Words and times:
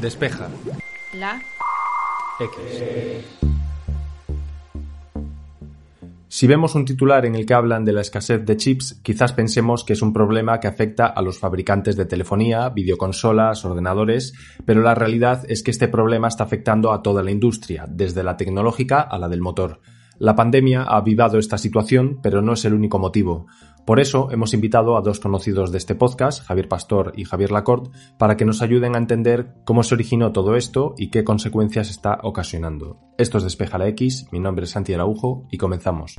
Despeja. 0.00 0.48
La. 1.14 1.40
X. 2.38 2.54
Si 6.28 6.46
vemos 6.46 6.74
un 6.74 6.84
titular 6.84 7.24
en 7.24 7.34
el 7.34 7.46
que 7.46 7.54
hablan 7.54 7.86
de 7.86 7.94
la 7.94 8.02
escasez 8.02 8.44
de 8.44 8.58
chips, 8.58 9.00
quizás 9.02 9.32
pensemos 9.32 9.84
que 9.84 9.94
es 9.94 10.02
un 10.02 10.12
problema 10.12 10.60
que 10.60 10.66
afecta 10.68 11.06
a 11.06 11.22
los 11.22 11.38
fabricantes 11.38 11.96
de 11.96 12.04
telefonía, 12.04 12.68
videoconsolas, 12.68 13.64
ordenadores, 13.64 14.34
pero 14.66 14.82
la 14.82 14.94
realidad 14.94 15.44
es 15.48 15.62
que 15.62 15.70
este 15.70 15.88
problema 15.88 16.28
está 16.28 16.44
afectando 16.44 16.92
a 16.92 17.02
toda 17.02 17.22
la 17.22 17.30
industria, 17.30 17.86
desde 17.88 18.22
la 18.22 18.36
tecnológica 18.36 19.00
a 19.00 19.18
la 19.18 19.28
del 19.28 19.40
motor. 19.40 19.80
La 20.18 20.34
pandemia 20.34 20.82
ha 20.82 20.96
avivado 20.96 21.38
esta 21.38 21.58
situación, 21.58 22.20
pero 22.22 22.42
no 22.42 22.54
es 22.54 22.64
el 22.64 22.74
único 22.74 22.98
motivo. 22.98 23.46
Por 23.84 24.00
eso 24.00 24.30
hemos 24.32 24.52
invitado 24.52 24.96
a 24.96 25.00
dos 25.00 25.20
conocidos 25.20 25.70
de 25.70 25.78
este 25.78 25.94
podcast, 25.94 26.42
Javier 26.42 26.68
Pastor 26.68 27.12
y 27.14 27.24
Javier 27.24 27.52
Lacorte, 27.52 27.90
para 28.18 28.36
que 28.36 28.44
nos 28.44 28.60
ayuden 28.60 28.96
a 28.96 28.98
entender 28.98 29.54
cómo 29.64 29.84
se 29.84 29.94
originó 29.94 30.32
todo 30.32 30.56
esto 30.56 30.94
y 30.96 31.10
qué 31.10 31.22
consecuencias 31.22 31.90
está 31.90 32.18
ocasionando. 32.22 32.98
Esto 33.16 33.38
es 33.38 33.44
Despeja 33.44 33.78
la 33.78 33.86
X, 33.88 34.26
mi 34.32 34.40
nombre 34.40 34.64
es 34.64 34.70
Santi 34.70 34.92
Araujo 34.92 35.46
y 35.52 35.58
comenzamos. 35.58 36.16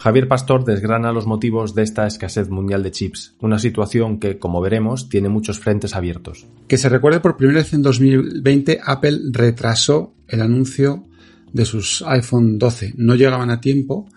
Javier 0.00 0.28
Pastor 0.28 0.64
desgrana 0.64 1.12
los 1.12 1.26
motivos 1.26 1.74
de 1.74 1.82
esta 1.82 2.06
escasez 2.06 2.48
mundial 2.48 2.82
de 2.82 2.90
chips, 2.90 3.34
una 3.38 3.58
situación 3.58 4.18
que, 4.18 4.38
como 4.38 4.62
veremos, 4.62 5.10
tiene 5.10 5.28
muchos 5.28 5.58
frentes 5.58 5.94
abiertos. 5.94 6.46
Que 6.68 6.78
se 6.78 6.88
recuerde 6.88 7.20
por 7.20 7.36
primera 7.36 7.58
vez 7.58 7.74
en 7.74 7.82
2020, 7.82 8.80
Apple 8.82 9.18
retrasó 9.30 10.14
el 10.26 10.40
anuncio 10.40 11.04
de 11.52 11.66
sus 11.66 12.02
iPhone 12.06 12.58
12. 12.58 12.94
No 12.96 13.14
llegaban 13.14 13.50
a 13.50 13.60
tiempo 13.60 14.08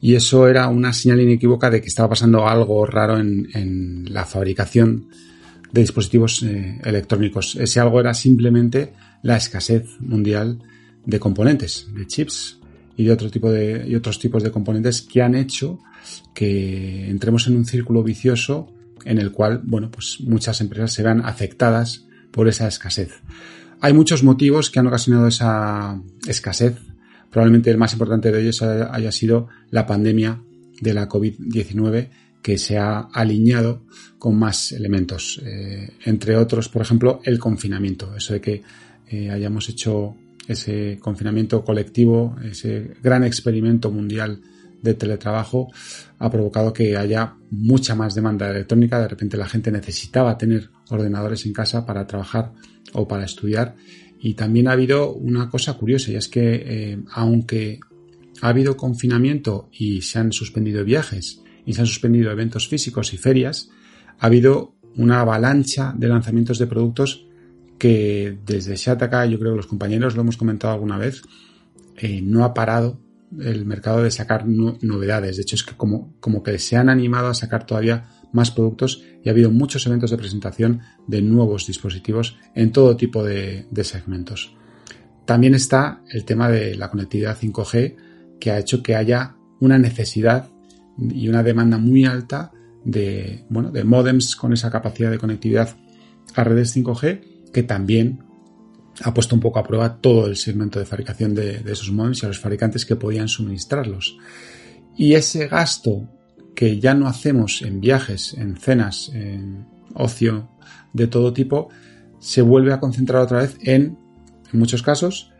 y 0.00 0.14
eso 0.14 0.48
era 0.48 0.66
una 0.68 0.94
señal 0.94 1.20
inequívoca 1.20 1.68
de 1.68 1.82
que 1.82 1.88
estaba 1.88 2.08
pasando 2.08 2.48
algo 2.48 2.86
raro 2.86 3.18
en, 3.18 4.06
la 4.10 4.24
fabricación 4.24 5.08
de 5.70 5.82
dispositivos 5.82 6.42
eh, 6.42 6.80
electrónicos. 6.84 7.54
Ese 7.56 7.80
algo 7.80 8.00
era 8.00 8.14
simplemente 8.14 8.94
la 9.22 9.36
escasez 9.36 9.84
mundial 10.00 10.62
de 11.04 11.20
componentes, 11.20 11.86
de 11.94 12.06
chips, 12.06 12.57
y 12.98 13.04
de 13.04 13.12
otro 13.12 13.30
tipo 13.30 13.50
de 13.50 13.96
otros 13.96 14.18
tipos 14.18 14.42
de 14.42 14.50
componentes 14.50 15.00
que 15.02 15.22
han 15.22 15.36
hecho 15.36 15.78
que 16.34 17.08
entremos 17.08 17.46
en 17.46 17.56
un 17.56 17.64
círculo 17.64 18.02
vicioso 18.02 18.74
en 19.04 19.18
el 19.18 19.30
cual, 19.30 19.62
bueno, 19.64 19.90
pues 19.90 20.18
muchas 20.20 20.60
empresas 20.60 20.92
se 20.92 21.04
vean 21.04 21.24
afectadas 21.24 22.06
por 22.32 22.48
esa 22.48 22.66
escasez. 22.66 23.12
Hay 23.80 23.92
muchos 23.92 24.24
motivos 24.24 24.68
que 24.68 24.80
han 24.80 24.88
ocasionado 24.88 25.28
esa 25.28 26.02
escasez. 26.26 26.76
Probablemente 27.30 27.70
el 27.70 27.78
más 27.78 27.92
importante 27.92 28.32
de 28.32 28.42
ellos 28.42 28.60
haya 28.62 29.12
sido 29.12 29.48
la 29.70 29.86
pandemia 29.86 30.42
de 30.80 30.94
la 30.94 31.08
COVID-19 31.08 32.08
que 32.42 32.58
se 32.58 32.78
ha 32.78 32.98
alineado 33.12 33.84
con 34.18 34.36
más 34.36 34.72
elementos. 34.72 35.40
Eh, 35.44 35.90
entre 36.04 36.36
otros, 36.36 36.68
por 36.68 36.82
ejemplo, 36.82 37.20
el 37.22 37.38
confinamiento. 37.38 38.16
Eso 38.16 38.32
de 38.32 38.40
que 38.40 38.62
eh, 39.08 39.30
hayamos 39.30 39.68
hecho 39.68 40.16
ese 40.48 40.98
confinamiento 40.98 41.62
colectivo, 41.62 42.36
ese 42.42 42.94
gran 43.02 43.22
experimento 43.22 43.90
mundial 43.90 44.40
de 44.82 44.94
teletrabajo 44.94 45.70
ha 46.18 46.30
provocado 46.30 46.72
que 46.72 46.96
haya 46.96 47.34
mucha 47.50 47.94
más 47.94 48.14
demanda 48.14 48.50
electrónica. 48.50 49.00
De 49.00 49.08
repente 49.08 49.36
la 49.36 49.48
gente 49.48 49.70
necesitaba 49.70 50.38
tener 50.38 50.70
ordenadores 50.88 51.44
en 51.46 51.52
casa 51.52 51.84
para 51.84 52.06
trabajar 52.06 52.52
o 52.94 53.06
para 53.06 53.24
estudiar. 53.24 53.76
Y 54.20 54.34
también 54.34 54.68
ha 54.68 54.72
habido 54.72 55.12
una 55.12 55.50
cosa 55.50 55.74
curiosa 55.74 56.10
y 56.10 56.16
es 56.16 56.28
que 56.28 56.54
eh, 56.54 56.98
aunque 57.12 57.78
ha 58.40 58.48
habido 58.48 58.76
confinamiento 58.76 59.68
y 59.72 60.02
se 60.02 60.18
han 60.18 60.32
suspendido 60.32 60.84
viajes 60.84 61.42
y 61.66 61.74
se 61.74 61.82
han 61.82 61.86
suspendido 61.86 62.30
eventos 62.30 62.68
físicos 62.68 63.12
y 63.12 63.18
ferias, 63.18 63.68
ha 64.18 64.26
habido 64.26 64.74
una 64.96 65.20
avalancha 65.20 65.94
de 65.96 66.08
lanzamientos 66.08 66.58
de 66.58 66.66
productos 66.66 67.27
que 67.78 68.38
desde 68.44 68.76
Shataka, 68.76 69.26
yo 69.26 69.38
creo 69.38 69.52
que 69.52 69.58
los 69.58 69.66
compañeros 69.66 70.14
lo 70.14 70.22
hemos 70.22 70.36
comentado 70.36 70.74
alguna 70.74 70.98
vez, 70.98 71.22
eh, 71.96 72.20
no 72.22 72.44
ha 72.44 72.54
parado 72.54 73.00
el 73.38 73.66
mercado 73.66 74.02
de 74.02 74.10
sacar 74.10 74.46
novedades. 74.46 75.36
De 75.36 75.42
hecho, 75.42 75.56
es 75.56 75.62
que 75.62 75.76
como, 75.76 76.14
como 76.20 76.42
que 76.42 76.58
se 76.58 76.76
han 76.76 76.88
animado 76.88 77.28
a 77.28 77.34
sacar 77.34 77.66
todavía 77.66 78.08
más 78.32 78.50
productos 78.50 79.02
y 79.22 79.28
ha 79.28 79.32
habido 79.32 79.50
muchos 79.50 79.86
eventos 79.86 80.10
de 80.10 80.18
presentación 80.18 80.80
de 81.06 81.22
nuevos 81.22 81.66
dispositivos 81.66 82.36
en 82.54 82.72
todo 82.72 82.96
tipo 82.96 83.24
de, 83.24 83.66
de 83.70 83.84
segmentos. 83.84 84.54
También 85.24 85.54
está 85.54 86.02
el 86.10 86.24
tema 86.24 86.48
de 86.48 86.74
la 86.74 86.90
conectividad 86.90 87.38
5G 87.38 87.96
que 88.40 88.50
ha 88.50 88.58
hecho 88.58 88.82
que 88.82 88.96
haya 88.96 89.36
una 89.60 89.78
necesidad 89.78 90.50
y 90.98 91.28
una 91.28 91.42
demanda 91.42 91.78
muy 91.78 92.06
alta 92.06 92.52
de, 92.84 93.44
bueno, 93.50 93.70
de 93.70 93.84
modems 93.84 94.36
con 94.36 94.52
esa 94.52 94.70
capacidad 94.70 95.10
de 95.10 95.18
conectividad 95.18 95.76
a 96.34 96.44
redes 96.44 96.74
5G 96.76 97.37
que 97.52 97.62
también 97.62 98.24
ha 99.02 99.14
puesto 99.14 99.34
un 99.34 99.40
poco 99.40 99.58
a 99.58 99.64
prueba 99.64 100.00
todo 100.00 100.26
el 100.26 100.36
segmento 100.36 100.78
de 100.78 100.84
fabricación 100.84 101.34
de, 101.34 101.62
esos 101.66 101.90
modems 101.92 102.22
y 102.22 102.26
a 102.26 102.28
los 102.28 102.38
fabricantes 102.38 102.84
que 102.84 102.96
podían 102.96 103.28
suministrarlos. 103.28 104.18
Y 104.96 105.14
ese 105.14 105.46
gasto 105.46 106.08
que 106.54 106.80
ya 106.80 106.94
no 106.94 107.06
hacemos 107.06 107.62
en 107.62 107.80
viajes, 107.80 108.34
en 108.34 108.56
cenas, 108.56 109.10
en 109.14 109.66
ocio 109.94 110.50
de 110.92 111.06
todo 111.06 111.32
tipo, 111.32 111.68
se 112.18 112.42
vuelve 112.42 112.72
a 112.72 112.80
concentrar 112.80 113.22
otra 113.22 113.38
vez 113.38 113.56
en, 113.62 113.96
en 114.52 114.58
muchos 114.58 114.82
casos, 114.82 115.32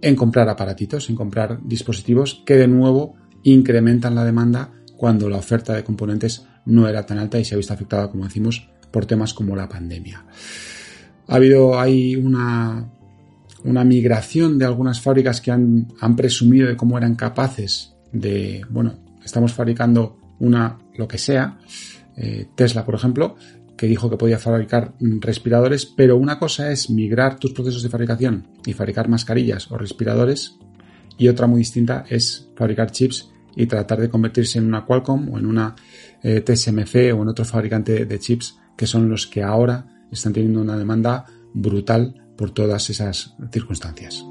en 0.00 0.16
comprar 0.16 0.48
aparatitos, 0.48 1.10
en 1.10 1.16
comprar 1.16 1.60
dispositivos 1.62 2.42
que 2.46 2.56
de 2.56 2.68
nuevo 2.68 3.16
incrementan 3.42 4.14
la 4.14 4.24
demanda 4.24 4.72
cuando 4.96 5.28
la 5.28 5.36
oferta 5.36 5.74
de 5.74 5.84
componentes 5.84 6.46
no 6.64 6.88
era 6.88 7.04
tan 7.04 7.18
alta 7.18 7.38
y 7.38 7.44
se 7.44 7.54
ha 7.54 7.58
visto 7.58 7.74
afectada, 7.74 8.10
como 8.10 8.24
decimos, 8.24 8.70
por 8.90 9.04
temas 9.04 9.34
como 9.34 9.56
la 9.56 9.68
pandemia. 9.68 10.24
Ha 11.28 11.36
habido 11.36 11.78
ahí 11.78 12.16
una, 12.16 12.90
una 13.64 13.84
migración 13.84 14.58
de 14.58 14.64
algunas 14.64 15.00
fábricas 15.00 15.40
que 15.40 15.50
han, 15.50 15.88
han 16.00 16.16
presumido 16.16 16.68
de 16.68 16.76
cómo 16.76 16.98
eran 16.98 17.14
capaces 17.14 17.94
de, 18.12 18.62
bueno, 18.68 18.94
estamos 19.24 19.52
fabricando 19.52 20.18
una, 20.40 20.78
lo 20.96 21.08
que 21.08 21.18
sea, 21.18 21.58
eh, 22.16 22.48
Tesla, 22.54 22.84
por 22.84 22.94
ejemplo, 22.94 23.36
que 23.76 23.86
dijo 23.86 24.10
que 24.10 24.16
podía 24.16 24.38
fabricar 24.38 24.92
respiradores, 25.00 25.86
pero 25.86 26.16
una 26.16 26.38
cosa 26.38 26.70
es 26.70 26.90
migrar 26.90 27.38
tus 27.38 27.52
procesos 27.52 27.82
de 27.82 27.88
fabricación 27.88 28.46
y 28.66 28.74
fabricar 28.74 29.08
mascarillas 29.08 29.70
o 29.70 29.78
respiradores, 29.78 30.58
y 31.18 31.28
otra 31.28 31.46
muy 31.46 31.58
distinta 31.58 32.04
es 32.08 32.48
fabricar 32.56 32.90
chips 32.90 33.30
y 33.54 33.66
tratar 33.66 34.00
de 34.00 34.08
convertirse 34.08 34.58
en 34.58 34.66
una 34.66 34.84
Qualcomm 34.84 35.28
o 35.30 35.38
en 35.38 35.46
una 35.46 35.74
eh, 36.22 36.40
TSMC 36.40 37.14
o 37.14 37.22
en 37.22 37.28
otro 37.28 37.44
fabricante 37.44 38.06
de 38.06 38.18
chips 38.18 38.56
que 38.76 38.86
son 38.86 39.08
los 39.08 39.26
que 39.26 39.42
ahora 39.42 39.86
están 40.12 40.32
teniendo 40.32 40.60
una 40.60 40.76
demanda 40.76 41.24
brutal 41.54 42.14
por 42.36 42.50
todas 42.50 42.90
esas 42.90 43.34
circunstancias. 43.50 44.24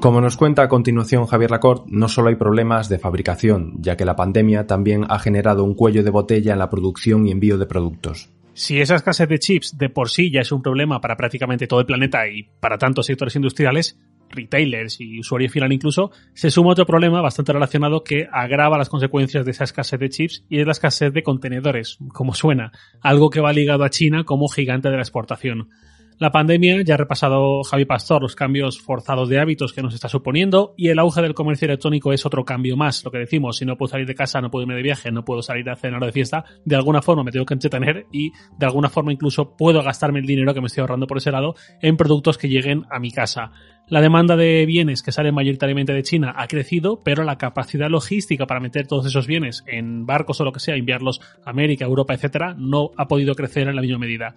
Como 0.00 0.20
nos 0.20 0.36
cuenta 0.36 0.62
a 0.62 0.68
continuación 0.68 1.26
Javier 1.26 1.50
Lacorte, 1.50 1.88
no 1.90 2.08
solo 2.08 2.28
hay 2.28 2.36
problemas 2.36 2.88
de 2.88 2.98
fabricación, 2.98 3.74
ya 3.80 3.96
que 3.96 4.04
la 4.04 4.14
pandemia 4.14 4.66
también 4.66 5.04
ha 5.08 5.18
generado 5.18 5.64
un 5.64 5.74
cuello 5.74 6.04
de 6.04 6.10
botella 6.10 6.52
en 6.52 6.58
la 6.58 6.70
producción 6.70 7.26
y 7.26 7.32
envío 7.32 7.58
de 7.58 7.66
productos. 7.66 8.30
Si 8.52 8.80
esa 8.80 8.94
escasez 8.94 9.28
de 9.28 9.38
chips 9.38 9.76
de 9.76 9.90
por 9.90 10.08
sí 10.08 10.30
ya 10.30 10.40
es 10.40 10.52
un 10.52 10.62
problema 10.62 11.00
para 11.00 11.16
prácticamente 11.16 11.66
todo 11.66 11.80
el 11.80 11.86
planeta 11.86 12.28
y 12.28 12.44
para 12.60 12.78
tantos 12.78 13.06
sectores 13.06 13.36
industriales, 13.36 13.98
retailers 14.30 15.00
y 15.00 15.18
usuarios 15.18 15.52
final 15.52 15.72
incluso, 15.72 16.10
se 16.34 16.50
suma 16.50 16.70
otro 16.70 16.86
problema 16.86 17.20
bastante 17.20 17.52
relacionado 17.52 18.02
que 18.02 18.28
agrava 18.30 18.78
las 18.78 18.88
consecuencias 18.88 19.44
de 19.44 19.50
esa 19.50 19.64
escasez 19.64 19.98
de 20.00 20.08
chips 20.08 20.44
y 20.48 20.60
es 20.60 20.66
la 20.66 20.72
escasez 20.72 21.12
de 21.12 21.22
contenedores, 21.22 21.98
como 22.12 22.34
suena, 22.34 22.72
algo 23.00 23.30
que 23.30 23.40
va 23.40 23.52
ligado 23.52 23.84
a 23.84 23.90
China 23.90 24.24
como 24.24 24.48
gigante 24.48 24.88
de 24.88 24.96
la 24.96 25.02
exportación. 25.02 25.68
La 26.18 26.32
pandemia 26.32 26.80
ya 26.82 26.94
ha 26.94 26.96
repasado 26.96 27.62
Javi 27.62 27.84
Pastor 27.84 28.22
los 28.22 28.34
cambios 28.34 28.80
forzados 28.80 29.28
de 29.28 29.38
hábitos 29.38 29.74
que 29.74 29.82
nos 29.82 29.92
está 29.92 30.08
suponiendo 30.08 30.72
y 30.74 30.88
el 30.88 30.98
auge 30.98 31.20
del 31.20 31.34
comercio 31.34 31.66
electrónico 31.66 32.10
es 32.10 32.24
otro 32.24 32.42
cambio 32.42 32.74
más. 32.74 33.04
Lo 33.04 33.10
que 33.10 33.18
decimos, 33.18 33.58
si 33.58 33.66
no 33.66 33.76
puedo 33.76 33.90
salir 33.90 34.06
de 34.06 34.14
casa, 34.14 34.40
no 34.40 34.50
puedo 34.50 34.62
irme 34.62 34.76
de 34.76 34.82
viaje, 34.82 35.12
no 35.12 35.26
puedo 35.26 35.42
salir 35.42 35.68
a 35.68 35.76
cenar 35.76 36.02
o 36.02 36.06
de 36.06 36.12
fiesta, 36.12 36.46
de 36.64 36.74
alguna 36.74 37.02
forma 37.02 37.22
me 37.22 37.32
tengo 37.32 37.44
que 37.44 37.52
entretener 37.52 38.06
y 38.12 38.30
de 38.58 38.64
alguna 38.64 38.88
forma 38.88 39.12
incluso 39.12 39.58
puedo 39.58 39.82
gastarme 39.82 40.20
el 40.20 40.26
dinero 40.26 40.54
que 40.54 40.62
me 40.62 40.68
estoy 40.68 40.80
ahorrando 40.80 41.06
por 41.06 41.18
ese 41.18 41.30
lado 41.30 41.54
en 41.82 41.98
productos 41.98 42.38
que 42.38 42.48
lleguen 42.48 42.86
a 42.90 42.98
mi 42.98 43.10
casa. 43.10 43.52
La 43.88 44.00
demanda 44.00 44.36
de 44.36 44.64
bienes 44.64 45.02
que 45.02 45.12
salen 45.12 45.34
mayoritariamente 45.34 45.92
de 45.92 46.02
China 46.02 46.32
ha 46.38 46.48
crecido, 46.48 47.02
pero 47.04 47.24
la 47.24 47.36
capacidad 47.36 47.90
logística 47.90 48.46
para 48.46 48.60
meter 48.60 48.86
todos 48.86 49.04
esos 49.04 49.26
bienes 49.26 49.64
en 49.66 50.06
barcos 50.06 50.40
o 50.40 50.44
lo 50.44 50.52
que 50.52 50.60
sea, 50.60 50.76
enviarlos 50.76 51.20
a 51.44 51.50
América, 51.50 51.84
Europa, 51.84 52.14
etcétera, 52.14 52.54
no 52.58 52.92
ha 52.96 53.06
podido 53.06 53.34
crecer 53.34 53.68
en 53.68 53.76
la 53.76 53.82
misma 53.82 53.98
medida. 53.98 54.34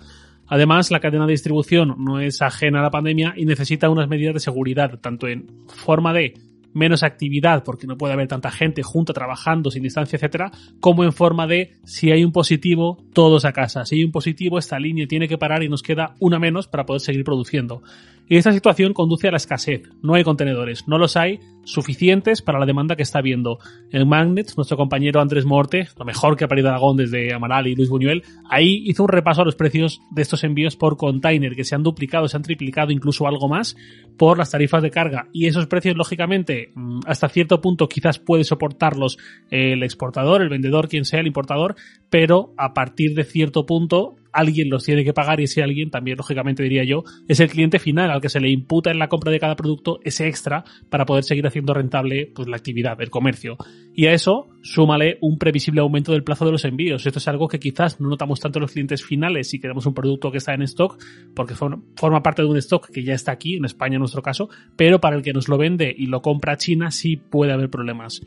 Además, 0.50 0.92
la 0.92 1.00
cadena 1.00 1.26
de 1.26 1.32
distribución 1.32 1.96
no 2.00 2.20
es 2.20 2.42
ajena 2.42 2.80
a 2.80 2.84
la 2.84 2.92
pandemia 2.92 3.34
y 3.38 3.46
necesita 3.46 3.90
unas 3.90 4.10
medidas 4.10 4.34
de 4.34 4.40
seguridad, 4.40 5.00
tanto 5.00 5.28
en 5.28 5.46
forma 5.68 6.12
de 6.12 6.34
menos 6.74 7.04
actividad 7.04 7.64
porque 7.64 7.88
no 7.88 7.98
puede 7.98 8.14
haber 8.14 8.28
tanta 8.28 8.52
gente 8.52 8.84
junta 8.84 9.14
trabajando 9.14 9.72
sin 9.72 9.84
distancia, 9.84 10.18
etcétera, 10.18 10.52
como 10.80 11.04
en 11.04 11.14
forma 11.14 11.48
de 11.48 11.78
si 11.84 12.12
hay 12.12 12.24
un 12.24 12.32
positivo, 12.32 13.04
todos 13.14 13.46
a 13.46 13.54
casa. 13.54 13.86
Si 13.86 13.96
hay 13.96 14.04
un 14.04 14.12
positivo, 14.12 14.58
esta 14.58 14.80
línea 14.80 15.08
tiene 15.08 15.28
que 15.28 15.38
parar 15.38 15.64
y 15.64 15.70
nos 15.70 15.84
queda 15.84 16.16
una 16.20 16.40
menos 16.40 16.68
para 16.68 16.86
poder 16.86 17.02
seguir 17.02 17.24
produciendo. 17.24 17.82
Y 18.30 18.38
esta 18.38 18.54
situación 18.54 18.94
conduce 18.94 19.28
a 19.28 19.32
la 19.32 19.38
escasez. 19.38 19.90
No 20.04 20.14
hay 20.14 20.24
contenedores, 20.24 20.88
no 20.88 21.00
los 21.00 21.18
hay 21.18 21.40
suficientes 21.64 22.44
para 22.44 22.60
la 22.60 22.68
demanda 22.68 22.96
que 22.96 23.02
está 23.02 23.20
habiendo. 23.20 23.58
En 23.92 24.08
Magnets, 24.08 24.56
nuestro 24.56 24.78
compañero 24.78 25.20
Andrés 25.20 25.46
Morte, 25.46 25.88
lo 25.98 26.06
mejor 26.06 26.38
que 26.38 26.44
ha 26.44 26.48
parido 26.48 26.70
Aragón 26.70 26.96
desde 26.96 27.34
Amaral 27.34 27.66
y 27.66 27.76
Luis 27.76 27.90
Buñuel, 27.90 28.22
ahí 28.48 28.84
hizo 28.86 29.02
un 29.02 29.10
repaso 29.10 29.42
a 29.42 29.46
los 29.46 29.56
precios 29.56 30.02
de 30.12 30.22
estos 30.22 30.44
envíos 30.44 30.76
por 30.76 30.96
container, 30.96 31.56
que 31.56 31.64
se 31.64 31.74
han 31.74 31.82
duplicado, 31.82 32.28
se 32.28 32.38
han 32.38 32.44
triplicado, 32.44 32.92
incluso 32.92 33.28
algo 33.28 33.50
más, 33.50 33.76
por 34.16 34.38
las 34.38 34.52
tarifas 34.52 34.84
de 34.84 34.92
carga. 34.92 35.28
Y 35.34 35.48
esos 35.48 35.66
precios, 35.66 35.98
lógicamente, 35.98 36.72
mm, 36.76 37.00
hasta 37.08 37.30
cierto 37.30 37.62
punto 37.62 37.90
quizás 37.90 38.20
puede 38.20 38.44
soportarlos 38.44 39.18
el 39.50 39.82
exportador, 39.82 40.44
el 40.44 40.50
vendedor, 40.50 40.88
quien 40.88 41.04
sea 41.04 41.22
el 41.22 41.28
importador, 41.28 41.76
pero 42.12 42.54
a 42.58 42.76
partir 42.76 43.16
de 43.16 43.24
cierto 43.24 43.66
punto 43.66 44.19
alguien 44.32 44.70
los 44.70 44.84
tiene 44.84 45.04
que 45.04 45.14
pagar 45.14 45.40
y 45.40 45.44
ese 45.44 45.64
alguien 45.64 45.90
también, 45.90 46.18
lógicamente 46.18 46.64
diría 46.64 46.84
yo, 46.84 47.04
es 47.28 47.40
el 47.40 47.50
cliente 47.50 47.80
final 47.80 48.12
al 48.12 48.22
que 48.22 48.30
se 48.30 48.40
le 48.40 48.50
imputa 48.50 48.92
en 48.92 49.00
la 49.00 49.10
compra 49.10 49.32
de 49.32 49.40
cada 49.40 49.56
producto 49.56 50.00
ese 50.04 50.28
extra 50.28 50.64
para 50.90 51.06
poder 51.06 51.24
seguir 51.24 51.46
haciendo 51.48 51.74
rentable 51.74 52.32
pues, 52.34 52.48
la 52.48 52.58
actividad, 52.58 53.00
el 53.02 53.10
comercio. 53.10 53.58
Y 53.94 54.08
a 54.08 54.14
eso 54.14 54.50
súmale 54.62 55.18
un 55.22 55.38
previsible 55.38 55.82
aumento 55.82 56.12
del 56.12 56.24
plazo 56.24 56.46
de 56.46 56.52
los 56.52 56.66
envíos. 56.66 57.06
Esto 57.06 57.20
es 57.20 57.28
algo 57.28 57.48
que 57.48 57.60
quizás 57.60 58.00
no 58.00 58.10
notamos 58.10 58.40
tanto 58.40 58.60
los 58.60 58.72
clientes 58.72 59.04
finales 59.04 59.50
si 59.50 59.60
queremos 59.60 59.86
un 59.86 59.94
producto 59.94 60.32
que 60.32 60.38
está 60.38 60.54
en 60.54 60.62
stock, 60.64 60.98
porque 61.34 61.56
forma 61.56 62.24
parte 62.24 62.42
de 62.42 62.48
un 62.48 62.58
stock 62.58 62.90
que 62.90 63.04
ya 63.04 63.14
está 63.14 63.32
aquí, 63.32 63.56
en 63.56 63.66
España 63.66 63.96
en 63.96 64.00
nuestro 64.00 64.22
caso, 64.22 64.50
pero 64.76 65.00
para 65.00 65.16
el 65.16 65.22
que 65.22 65.34
nos 65.34 65.48
lo 65.48 65.58
vende 65.58 65.94
y 65.98 66.08
lo 66.08 66.22
compra 66.22 66.58
China 66.58 66.92
sí 66.92 67.18
puede 67.18 67.54
haber 67.54 67.70
problemas. 67.70 68.22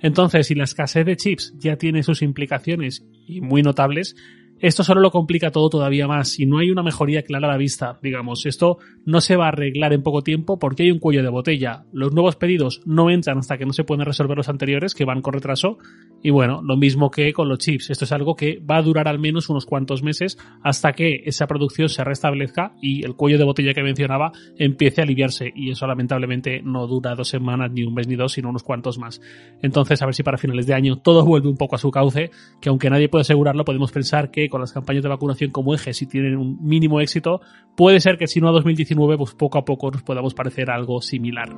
Entonces, 0.00 0.46
si 0.46 0.54
la 0.54 0.64
escasez 0.64 1.04
de 1.04 1.16
chips 1.16 1.54
ya 1.58 1.76
tiene 1.76 2.02
sus 2.02 2.22
implicaciones 2.22 3.04
y 3.26 3.40
muy 3.40 3.62
notables, 3.62 4.14
esto 4.60 4.82
solo 4.82 5.00
lo 5.00 5.10
complica 5.10 5.50
todo 5.50 5.68
todavía 5.68 6.06
más. 6.06 6.30
Si 6.30 6.46
no 6.46 6.58
hay 6.58 6.70
una 6.70 6.82
mejoría 6.82 7.22
clara 7.22 7.48
a 7.48 7.52
la 7.52 7.56
vista, 7.56 7.98
digamos, 8.02 8.44
esto 8.46 8.78
no 9.04 9.20
se 9.20 9.36
va 9.36 9.46
a 9.46 9.48
arreglar 9.48 9.92
en 9.92 10.02
poco 10.02 10.22
tiempo 10.22 10.58
porque 10.58 10.82
hay 10.82 10.90
un 10.90 10.98
cuello 10.98 11.22
de 11.22 11.28
botella. 11.28 11.84
Los 11.92 12.12
nuevos 12.12 12.36
pedidos 12.36 12.82
no 12.84 13.10
entran 13.10 13.38
hasta 13.38 13.56
que 13.56 13.66
no 13.66 13.72
se 13.72 13.84
pueden 13.84 14.04
resolver 14.04 14.36
los 14.36 14.48
anteriores, 14.48 14.94
que 14.94 15.04
van 15.04 15.22
con 15.22 15.34
retraso. 15.34 15.78
Y 16.22 16.30
bueno, 16.30 16.62
lo 16.62 16.76
mismo 16.76 17.10
que 17.10 17.32
con 17.32 17.48
los 17.48 17.58
chips. 17.58 17.90
Esto 17.90 18.04
es 18.04 18.12
algo 18.12 18.34
que 18.34 18.58
va 18.58 18.78
a 18.78 18.82
durar 18.82 19.08
al 19.08 19.18
menos 19.18 19.48
unos 19.48 19.66
cuantos 19.66 20.02
meses 20.02 20.38
hasta 20.62 20.92
que 20.92 21.22
esa 21.24 21.46
producción 21.46 21.88
se 21.88 22.04
restablezca 22.04 22.72
y 22.80 23.04
el 23.04 23.14
cuello 23.14 23.38
de 23.38 23.44
botella 23.44 23.74
que 23.74 23.82
mencionaba 23.82 24.32
empiece 24.56 25.00
a 25.00 25.04
aliviarse. 25.04 25.52
Y 25.54 25.70
eso 25.70 25.86
lamentablemente 25.86 26.60
no 26.62 26.86
dura 26.86 27.14
dos 27.14 27.28
semanas, 27.28 27.70
ni 27.72 27.84
un 27.84 27.94
mes, 27.94 28.08
ni 28.08 28.16
dos, 28.16 28.32
sino 28.32 28.48
unos 28.48 28.62
cuantos 28.62 28.98
más. 28.98 29.20
Entonces, 29.62 30.02
a 30.02 30.06
ver 30.06 30.14
si 30.14 30.22
para 30.22 30.38
finales 30.38 30.66
de 30.66 30.74
año 30.74 30.96
todo 30.96 31.24
vuelve 31.24 31.48
un 31.48 31.56
poco 31.56 31.76
a 31.76 31.78
su 31.78 31.90
cauce, 31.90 32.30
que 32.60 32.68
aunque 32.68 32.90
nadie 32.90 33.08
puede 33.08 33.22
asegurarlo, 33.22 33.64
podemos 33.64 33.92
pensar 33.92 34.30
que 34.30 34.48
con 34.48 34.60
las 34.60 34.72
campañas 34.72 35.02
de 35.02 35.08
vacunación 35.08 35.50
como 35.50 35.74
eje, 35.74 35.92
si 35.92 36.06
tienen 36.06 36.36
un 36.36 36.58
mínimo 36.62 37.00
éxito, 37.00 37.40
puede 37.76 38.00
ser 38.00 38.18
que 38.18 38.26
si 38.26 38.40
no 38.40 38.48
a 38.48 38.52
2019, 38.52 39.16
pues 39.16 39.34
poco 39.34 39.58
a 39.58 39.64
poco 39.64 39.90
nos 39.90 40.02
podamos 40.02 40.34
parecer 40.34 40.70
algo 40.70 41.00
similar. 41.00 41.54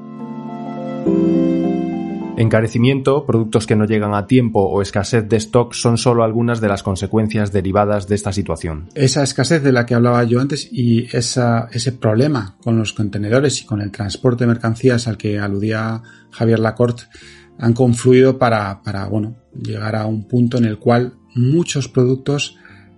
Encarecimiento, 2.41 3.27
productos 3.27 3.67
que 3.67 3.77
no 3.77 3.85
llegan 3.85 4.15
a 4.15 4.27
tiempo 4.27 4.63
o 4.63 4.81
escasez 4.81 5.29
de 5.29 5.37
stock 5.37 5.75
son 5.75 5.99
solo 5.99 6.25
algunas 6.25 6.63
de 6.63 6.69
las 6.69 6.83
consecuencias 6.83 7.53
derivadas 7.53 8.09
de 8.09 8.15
esta 8.15 8.33
situación. 8.33 8.89
Esa 8.95 9.23
escasez 9.23 9.63
de 9.63 9.73
la 9.73 9.85
que 9.85 9.95
hablaba 9.95 10.25
yo 10.25 10.41
antes 10.41 10.67
y 10.73 11.07
ese 11.15 11.93
problema 12.01 12.57
con 12.63 12.79
los 12.79 12.95
contenedores 12.95 13.61
y 13.61 13.67
con 13.67 13.83
el 13.83 13.91
transporte 13.91 14.45
de 14.45 14.49
mercancías 14.49 15.07
al 15.07 15.19
que 15.19 15.39
aludía 15.39 16.01
Javier 16.31 16.61
Lacorte 16.61 17.03
han 17.59 17.75
confluido 17.75 18.39
para, 18.39 18.81
llegar 19.63 19.97
a 19.97 20.07
un 20.07 20.27
punto 20.27 20.57
en 20.57 20.65
el 20.65 20.79
cual 20.79 21.13
muchos 21.35 21.89
productos 21.89 22.57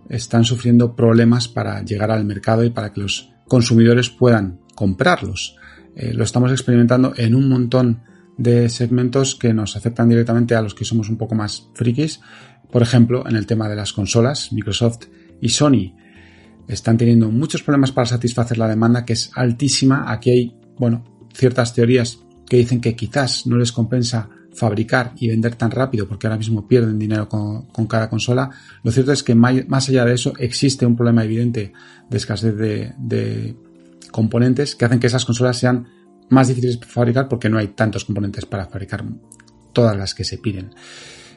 están 0.08 0.44
sufriendo 0.44 0.94
problemas 0.94 1.48
para 1.48 1.82
llegar 1.82 2.12
al 2.12 2.24
mercado 2.24 2.62
y 2.62 2.70
para 2.70 2.92
que 2.92 3.00
los 3.00 3.32
consumidores 3.48 4.08
puedan 4.08 4.60
comprarlos. 4.76 5.56
Eh, 5.96 6.14
lo 6.14 6.22
estamos 6.22 6.52
experimentando 6.52 7.12
en 7.16 7.34
un 7.34 7.48
montón 7.48 8.02
de 8.36 8.68
segmentos 8.68 9.34
que 9.34 9.52
nos 9.52 9.76
afectan 9.76 10.08
directamente 10.08 10.54
a 10.54 10.62
los 10.62 10.74
que 10.74 10.84
somos 10.84 11.08
un 11.08 11.16
poco 11.16 11.34
más 11.34 11.68
frikis. 11.74 12.20
Por 12.70 12.82
ejemplo, 12.82 13.28
en 13.28 13.36
el 13.36 13.46
tema 13.46 13.68
de 13.68 13.76
las 13.76 13.92
consolas, 13.92 14.52
Microsoft 14.52 15.06
y 15.40 15.50
Sony 15.50 15.94
están 16.68 16.96
teniendo 16.96 17.30
muchos 17.30 17.62
problemas 17.62 17.92
para 17.92 18.06
satisfacer 18.06 18.58
la 18.58 18.68
demanda 18.68 19.04
que 19.04 19.12
es 19.12 19.30
altísima. 19.34 20.10
Aquí 20.10 20.30
hay, 20.30 20.56
bueno, 20.78 21.04
ciertas 21.34 21.74
teorías 21.74 22.20
que 22.48 22.56
dicen 22.56 22.80
que 22.80 22.94
quizás 22.94 23.46
no 23.46 23.56
les 23.56 23.72
compensa 23.72 24.28
fabricar 24.54 25.12
y 25.16 25.28
vender 25.28 25.54
tan 25.54 25.70
rápido 25.70 26.06
porque 26.06 26.26
ahora 26.26 26.36
mismo 26.36 26.68
pierden 26.68 26.98
dinero 26.98 27.28
con, 27.28 27.86
cada 27.86 28.08
consola. 28.08 28.50
Lo 28.82 28.92
cierto 28.92 29.12
es 29.12 29.22
que 29.22 29.34
más 29.34 29.88
allá 29.88 30.04
de 30.04 30.14
eso 30.14 30.34
existe 30.38 30.86
un 30.86 30.96
problema 30.96 31.24
evidente 31.24 31.72
de 32.08 32.16
escasez 32.16 32.56
de, 32.56 33.56
componentes 34.10 34.76
que 34.76 34.84
hacen 34.84 35.00
que 35.00 35.06
esas 35.06 35.24
consolas 35.24 35.56
sean 35.56 35.86
más 36.28 36.48
difíciles 36.48 36.80
de 36.80 36.86
fabricar 36.86 37.28
porque 37.28 37.48
no 37.48 37.58
hay 37.58 37.68
tantos 37.68 38.04
componentes 38.04 38.46
para 38.46 38.66
fabricar 38.66 39.04
todas 39.72 39.96
las 39.96 40.14
que 40.14 40.24
se 40.24 40.38
piden. 40.38 40.70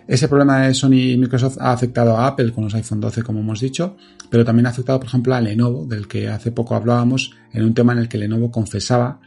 Ese 0.07 0.27
problema 0.27 0.61
de 0.61 0.73
Sony 0.73 1.13
y 1.13 1.17
Microsoft 1.17 1.57
ha 1.59 1.71
afectado 1.71 2.15
a 2.15 2.27
Apple 2.27 2.51
con 2.51 2.65
los 2.65 2.75
iPhone 2.75 3.01
12, 3.01 3.23
como 3.23 3.39
hemos 3.39 3.59
dicho, 3.59 3.97
pero 4.29 4.45
también 4.45 4.67
ha 4.67 4.69
afectado, 4.69 4.99
por 4.99 5.07
ejemplo, 5.07 5.33
a 5.33 5.41
Lenovo, 5.41 5.85
del 5.87 6.07
que 6.07 6.27
hace 6.27 6.51
poco 6.51 6.75
hablábamos, 6.75 7.31
en 7.51 7.63
un 7.63 7.73
tema 7.73 7.93
en 7.93 7.99
el 7.99 8.07
que 8.07 8.19
Lenovo 8.19 8.51
confesaba 8.51 9.19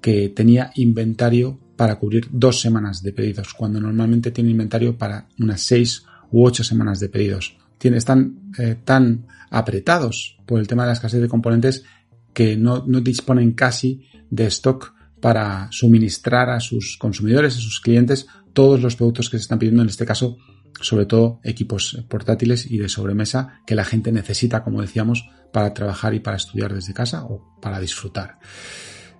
que 0.00 0.30
tenía 0.30 0.70
inventario 0.76 1.58
para 1.76 1.96
cubrir 1.96 2.28
dos 2.30 2.60
semanas 2.60 3.02
de 3.02 3.12
pedidos, 3.12 3.52
cuando 3.52 3.80
normalmente 3.80 4.30
tiene 4.30 4.50
inventario 4.50 4.96
para 4.96 5.28
unas 5.38 5.60
seis 5.60 6.04
u 6.30 6.44
ocho 6.44 6.64
semanas 6.64 7.00
de 7.00 7.08
pedidos. 7.08 7.56
están 7.80 8.52
eh, 8.58 8.76
tan 8.82 9.26
apretados 9.50 10.38
por 10.46 10.58
el 10.58 10.66
tema 10.66 10.84
de 10.84 10.88
la 10.88 10.92
escasez 10.94 11.20
de 11.20 11.28
componentes 11.28 11.84
que 12.32 12.56
no, 12.56 12.84
no 12.86 13.00
disponen 13.00 13.52
casi 13.52 14.06
de 14.30 14.46
stock 14.46 14.93
para 15.24 15.68
suministrar 15.70 16.50
a 16.50 16.60
sus 16.60 16.98
consumidores, 16.98 17.56
a 17.56 17.58
sus 17.58 17.80
clientes, 17.80 18.26
todos 18.52 18.82
los 18.82 18.94
productos 18.94 19.30
que 19.30 19.38
se 19.38 19.44
están 19.44 19.58
pidiendo, 19.58 19.80
en 19.80 19.88
este 19.88 20.04
caso, 20.04 20.36
sobre 20.82 21.06
todo 21.06 21.40
equipos 21.44 22.04
portátiles 22.10 22.70
y 22.70 22.76
de 22.76 22.90
sobremesa 22.90 23.62
que 23.66 23.74
la 23.74 23.86
gente 23.86 24.12
necesita, 24.12 24.62
como 24.62 24.82
decíamos, 24.82 25.26
para 25.50 25.72
trabajar 25.72 26.12
y 26.12 26.20
para 26.20 26.36
estudiar 26.36 26.74
desde 26.74 26.92
casa 26.92 27.24
o 27.24 27.58
para 27.62 27.80
disfrutar. 27.80 28.36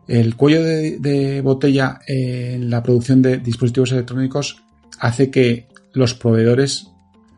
El 0.06 0.36
cuello 0.36 0.62
de, 0.62 1.40
botella 1.42 2.00
en 2.06 2.68
la 2.68 2.82
producción 2.82 3.22
de 3.22 3.38
dispositivos 3.38 3.92
electrónicos 3.92 4.62
hace 5.00 5.30
que 5.30 5.68
los 5.94 6.12
proveedores 6.12 6.88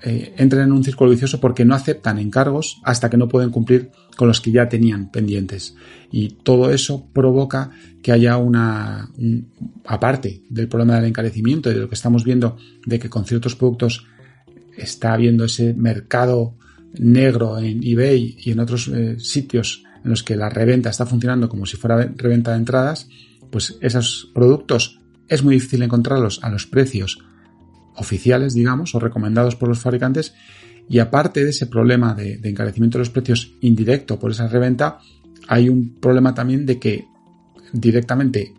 eh, 0.03 0.35
entren 0.37 0.65
en 0.65 0.73
un 0.73 0.85
círculo 0.85 1.11
vicioso 1.11 1.41
porque 1.41 1.65
no 1.65 1.75
aceptan 1.75 2.19
encargos 2.19 2.81
hasta 2.85 3.09
que 3.09 3.17
no 3.17 3.29
pueden 3.29 3.51
cumplir 3.51 3.91
con 4.17 4.29
los 4.29 4.41
que 4.41 4.53
ya 4.53 4.69
tenían 4.69 5.11
pendientes. 5.11 5.75
Y 6.11 6.29
todo 6.43 6.71
eso 6.71 7.09
provoca 7.13 7.71
que 8.03 8.13
haya 8.13 8.37
una, 8.37 9.11
aparte 9.85 10.43
del 10.49 10.69
problema 10.69 10.97
del 10.97 11.07
encarecimiento 11.07 11.71
y 11.71 11.75
de 11.75 11.81
lo 11.81 11.89
que 11.89 11.95
estamos 11.95 12.25
viendo 12.25 12.57
de 12.85 12.99
que 12.99 13.09
con 13.09 13.25
ciertos 13.25 13.57
productos 13.57 14.07
está 14.77 15.15
habiendo 15.15 15.45
ese 15.45 15.75
mercado 15.75 16.55
negro 16.99 17.59
en 17.59 17.83
eBay 17.83 18.37
y 18.39 18.51
en 18.51 18.61
otros 18.61 18.89
eh, 18.89 19.19
sitios 19.19 19.83
en 20.05 20.11
los 20.11 20.23
que 20.23 20.37
la 20.37 20.49
reventa 20.49 20.91
está 20.91 21.07
funcionando 21.07 21.49
como 21.49 21.67
si 21.67 21.77
fuera 21.77 22.13
reventa 22.17 22.53
de 22.53 22.59
entradas, 22.59 23.09
pues 23.51 23.77
esos 23.81 24.31
productos 24.35 25.01
es 25.29 25.43
muy 25.43 25.55
difícil 25.55 25.83
encontrarlos 25.83 26.41
a 26.43 26.51
los 26.51 26.67
precios 26.67 27.19
oficiales, 27.97 28.55
digamos, 28.55 28.95
o 28.95 29.01
recomendados 29.01 29.57
por 29.57 29.69
los 29.69 29.79
fabricantes. 29.79 30.35
Y 30.89 30.99
aparte 30.99 31.45
de 31.45 31.51
ese 31.51 31.67
problema 31.67 32.15
de, 32.15 32.41
encarecimiento 32.45 32.99
de 32.99 33.03
los 33.03 33.11
precios 33.11 33.53
indirecto 33.61 34.19
por 34.19 34.31
esa 34.31 34.47
reventa, 34.47 34.99
hay 35.49 35.69
un 35.69 35.95
problema 35.97 36.35
también 36.35 36.65
de 36.67 36.79
que 36.79 37.07
directamente 37.73 38.55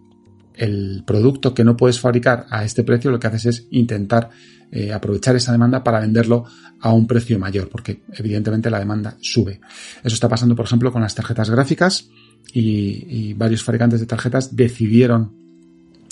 el 0.55 1.03
producto 1.05 1.53
que 1.53 1.63
no 1.63 1.77
puedes 1.77 1.99
fabricar 1.99 2.45
a 2.49 2.63
este 2.65 2.83
precio 2.83 3.11
lo 3.11 3.19
que 3.19 3.27
haces 3.27 3.45
es 3.45 3.67
intentar 3.71 4.29
eh, 4.71 4.91
aprovechar 4.91 5.35
esa 5.35 5.51
demanda 5.51 5.83
para 5.83 5.99
venderlo 5.99 6.45
a 6.79 6.91
un 6.91 7.07
precio 7.07 7.39
mayor, 7.39 7.69
porque 7.69 8.01
evidentemente 8.13 8.69
la 8.69 8.79
demanda 8.79 9.17
sube. 9.21 9.61
Eso 10.03 10.13
está 10.13 10.27
pasando, 10.27 10.55
por 10.55 10.65
ejemplo, 10.65 10.91
con 10.91 11.01
las 11.01 11.15
tarjetas 11.15 11.49
gráficas 11.49 12.09
y, 12.53 13.33
varios 13.33 13.63
fabricantes 13.63 13.99
de 13.99 14.05
tarjetas 14.05 14.55
decidieron 14.55 15.33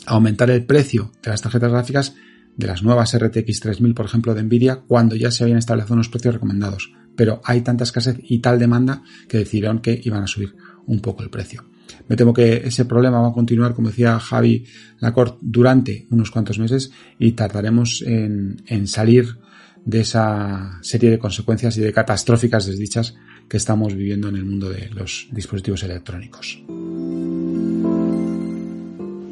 aumentar 0.06 0.50
el 0.52 0.66
precio 0.66 1.12
de 1.24 1.32
las 1.32 1.42
tarjetas 1.42 1.72
gráficas 1.72 2.16
de 2.58 2.68
las 2.68 2.84
nuevas 2.84 3.18
RTX 3.18 3.60
3000, 3.60 3.94
por 3.94 4.06
ejemplo, 4.06 4.34
de 4.34 4.44
Nvidia, 4.44 4.82
cuando 4.88 5.16
ya 5.16 5.32
se 5.32 5.44
habían 5.44 5.60
establecido 5.60 5.96
unos 5.96 6.10
precios 6.10 6.34
recomendados. 6.34 6.94
Pero 7.16 7.42
hay 7.44 7.62
tanta 7.62 7.84
escasez 7.84 8.18
y 8.24 8.40
tal 8.40 8.60
demanda 8.60 9.04
que 9.28 9.38
decidieron 9.38 9.80
que 9.80 10.00
iban 10.04 10.24
a 10.24 10.28
subir 10.28 10.56
un 10.86 11.00
poco 11.00 11.24
el 11.24 11.30
precio. 11.30 11.66
Me 12.08 12.16
temo 12.16 12.34
que 12.34 12.58
ese 12.66 12.86
problema 12.86 13.22
va 13.22 13.30
a 13.30 13.34
continuar, 13.34 13.74
como 13.74 13.90
decía 13.90 14.20
Javi 14.20 14.66
Lacorte, 15.00 15.38
durante 15.42 16.08
unos 16.10 16.32
cuantos 16.32 16.60
meses 16.60 16.92
y 17.20 17.32
tardaremos 17.34 18.04
en, 18.06 18.62
en 18.68 18.88
salir 18.88 19.38
de 19.86 20.02
esa 20.02 20.80
serie 20.82 21.12
de 21.12 21.20
consecuencias 21.20 21.78
y 21.78 21.82
de 21.82 21.94
catastróficas 21.94 22.66
desdichas 22.66 23.16
que 23.48 23.58
estamos 23.58 23.94
viviendo 23.94 24.30
en 24.30 24.36
el 24.36 24.46
mundo 24.46 24.70
de 24.70 24.90
los 24.90 25.28
dispositivos 25.32 25.84
electrónicos. 25.84 26.64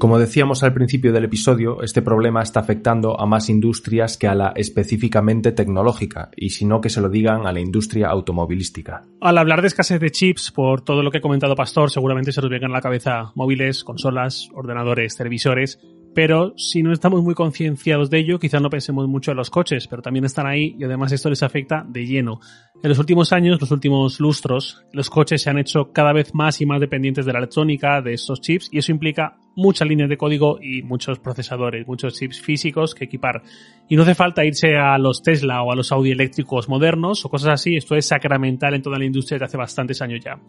Como 0.03 0.19
decíamos 0.19 0.63
al 0.63 0.74
principio 0.74 1.13
del 1.13 1.24
episodio, 1.24 1.81
este 1.81 2.01
problema 2.01 2.43
está 2.43 2.60
afectando 2.60 3.17
a 3.17 3.25
más 3.25 3.48
industrias 3.48 4.17
que 4.17 4.27
a 4.27 4.36
la 4.36 4.51
específicamente 4.53 5.53
tecnológica, 5.53 6.29
y 6.36 6.50
si 6.50 6.65
no 6.65 6.81
que 6.81 6.89
se 6.89 7.00
lo 7.00 7.07
digan 7.07 7.48
a 7.48 7.53
la 7.53 7.62
industria 7.62 8.10
automovilística. 8.10 9.05
Al 9.22 9.38
hablar 9.38 9.62
de 9.62 9.67
escasez 9.67 10.01
de 10.01 10.12
chips, 10.12 10.51
por 10.51 10.81
todo 10.81 11.03
lo 11.03 11.10
que 11.10 11.19
ha 11.19 11.22
comentado 11.22 11.55
Pastor, 11.55 11.89
seguramente 11.89 12.33
se 12.33 12.41
nos 12.41 12.50
vengan 12.50 12.72
a 12.72 12.74
la 12.74 12.81
cabeza 12.81 13.31
móviles, 13.36 13.86
consolas, 13.86 14.50
ordenadores, 14.53 15.15
televisores, 15.15 15.79
pero 16.13 16.53
si 16.57 16.83
no 16.83 16.91
estamos 16.91 17.24
muy 17.24 17.33
concienciados 17.33 18.10
de 18.10 18.19
ello, 18.19 18.39
quizás 18.39 18.62
no 18.62 18.69
pensemos 18.69 19.07
mucho 19.07 19.31
en 19.31 19.38
los 19.38 19.50
coches, 19.50 19.88
pero 19.88 20.01
también 20.01 20.25
están 20.25 20.48
ahí 20.48 20.75
y 20.77 20.83
además 20.83 21.13
esto 21.13 21.29
les 21.29 21.43
afecta 21.43 21.86
de 21.88 22.05
lleno. 22.05 22.41
En 22.83 22.89
los 22.89 23.00
últimos 23.00 23.31
años, 23.31 23.62
los 23.62 23.72
últimos 23.72 24.19
lustros, 24.19 24.83
los 24.91 25.10
coches 25.10 25.41
se 25.41 25.50
han 25.50 25.60
hecho 25.60 25.93
cada 25.93 26.12
vez 26.12 26.36
más 26.36 26.60
y 26.60 26.65
más 26.65 26.81
dependientes 26.81 27.25
de 27.25 27.31
la 27.31 27.39
electrónica, 27.39 28.01
de 28.01 28.13
estos 28.13 28.41
chips, 28.41 28.67
y 28.69 28.79
eso 28.79 28.91
implica 28.91 29.38
muchas 29.55 29.88
líneas 29.88 30.10
de 30.10 30.17
código 30.17 30.60
y 30.62 30.81
muchos 30.81 31.19
procesadores, 31.19 31.88
muchos 31.88 32.17
chips 32.17 32.41
físicos 32.41 32.95
que 32.95 33.05
equipar. 33.05 33.43
Y 33.88 33.95
no 33.95 34.03
hace 34.03 34.15
falta 34.15 34.45
irse 34.45 34.75
a 34.77 34.98
los 34.98 35.22
Tesla 35.22 35.63
o 35.63 35.72
a 35.72 35.75
los 35.75 35.91
Audi 35.91 36.12
eléctricos 36.12 36.69
modernos 36.69 37.25
o 37.25 37.29
cosas 37.29 37.50
así, 37.50 37.75
esto 37.75 37.95
es 37.95 38.07
sacramental 38.07 38.74
en 38.74 38.81
toda 38.81 38.98
la 38.98 39.05
industria 39.05 39.36
desde 39.36 39.45
hace 39.45 39.57
bastantes 39.57 40.01
años 40.01 40.22
ya. 40.24 40.39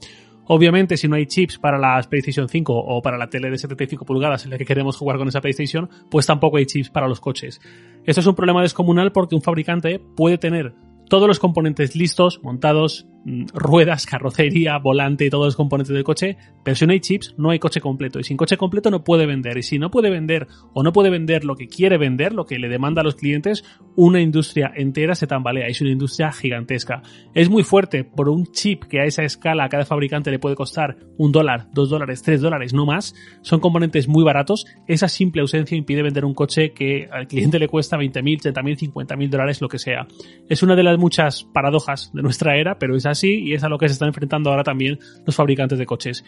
Obviamente, 0.47 0.97
si 0.97 1.09
no 1.09 1.17
hay 1.17 1.27
chips 1.27 1.59
para 1.59 1.79
la 1.79 2.01
PlayStation 2.09 2.49
5 2.49 2.73
o 2.75 3.01
para 3.01 3.17
la 3.17 3.29
tele 3.29 3.51
de 3.51 3.57
75 3.57 4.05
pulgadas 4.05 4.45
en 4.45 4.51
la 4.51 4.59
que 4.59 4.67
queremos 4.67 4.97
jugar 4.97 5.17
con 5.17 5.29
esa 5.29 5.41
PlayStation, 5.41 5.89
pues 6.11 6.27
tampoco 6.27 6.59
hay 6.59 6.67
chips 6.67 6.91
para 6.91 7.09
los 7.09 7.21
coches. 7.21 7.61
Esto 8.05 8.21
es 8.21 8.27
un 8.27 8.35
problema 8.35 8.61
descomunal 8.61 9.13
porque 9.13 9.35
un 9.35 9.43
fabricante 9.43 9.99
puede 9.99 10.37
tener 10.37 10.75
todos 11.09 11.29
los 11.29 11.39
componentes 11.39 11.97
listos, 11.97 12.41
montados, 12.43 13.07
ruedas, 13.53 14.07
carrocería, 14.11 14.79
volante 14.79 15.27
y 15.27 15.31
todos 15.31 15.47
los 15.47 15.57
componentes 15.57 15.95
del 15.95 16.05
coche, 16.05 16.37
pero 16.63 16.75
si 16.75 16.87
no 16.87 16.93
hay 16.93 17.01
chips, 17.01 17.35
no 17.39 17.51
hay 17.51 17.59
coche 17.59 17.81
completo. 17.81 18.19
Y 18.21 18.25
sin 18.25 18.37
coche 18.37 18.57
completo 18.57 18.91
no 18.91 19.05
puede 19.05 19.27
vender. 19.27 19.59
Y 19.59 19.63
si 19.63 19.79
no 19.79 19.91
puede 19.91 20.11
vender 20.11 20.47
o 20.73 20.83
no 20.83 20.93
puede 20.93 21.11
vender 21.11 21.45
lo 21.45 21.57
que 21.57 21.69
quiere 21.69 21.99
vender, 21.99 22.33
lo 22.33 22.47
que 22.47 22.59
le 22.59 22.69
demanda 22.69 23.01
a 23.01 23.05
los 23.05 23.17
clientes, 23.17 23.65
una 23.97 24.21
industria 24.21 24.73
entera 24.75 25.15
se 25.15 25.27
tambalea. 25.27 25.67
Es 25.67 25.81
una 25.81 25.91
industria 25.91 26.33
gigantesca. 26.33 27.03
Es 27.35 27.49
muy 27.49 27.63
fuerte 27.63 28.05
por 28.05 28.29
un 28.29 28.47
chip 28.47 28.85
que 28.85 29.01
a 29.01 29.05
esa 29.05 29.23
escala 29.23 29.65
a 29.65 29.69
cada 29.69 29.85
fabricante 29.85 30.31
le 30.31 30.39
puede 30.39 30.57
costar 30.57 30.97
un 31.17 31.33
dólar, 31.33 31.69
dos 31.73 31.91
dólares, 31.91 32.23
tres 32.23 32.41
dólares, 32.41 32.73
no 32.73 32.87
más. 32.87 33.15
Son 33.43 33.61
componentes 33.61 34.09
muy 34.09 34.25
baratos. 34.25 34.67
Esa 34.87 35.09
simple 35.09 35.41
ausencia 35.43 35.77
impide 35.77 36.03
vender 36.03 36.25
un 36.25 36.35
coche 36.35 36.73
que 36.73 37.09
al 37.11 37.27
cliente 37.27 37.59
le 37.59 37.69
cuesta 37.69 37.97
20.000, 37.97 38.53
30.000, 38.53 38.93
50.000 38.93 39.29
dólares, 39.29 39.61
lo 39.61 39.69
que 39.69 39.79
sea. 39.79 40.07
Es 40.49 40.63
una 40.63 40.77
de 40.77 40.83
las 40.83 40.99
muchas 40.99 41.45
paradojas 41.45 42.11
de 42.13 42.23
nuestra 42.23 42.57
era, 42.57 42.79
pero 42.79 42.97
es 42.97 43.07
y 43.23 43.55
es 43.55 43.63
a 43.63 43.69
lo 43.69 43.79
que 43.79 43.89
se 43.89 43.93
están 43.93 44.09
enfrentando 44.09 44.51
ahora 44.51 44.65
también 44.65 44.99
los 45.25 45.37
fabricantes 45.37 45.79
de 45.79 45.87
coches. 45.87 46.25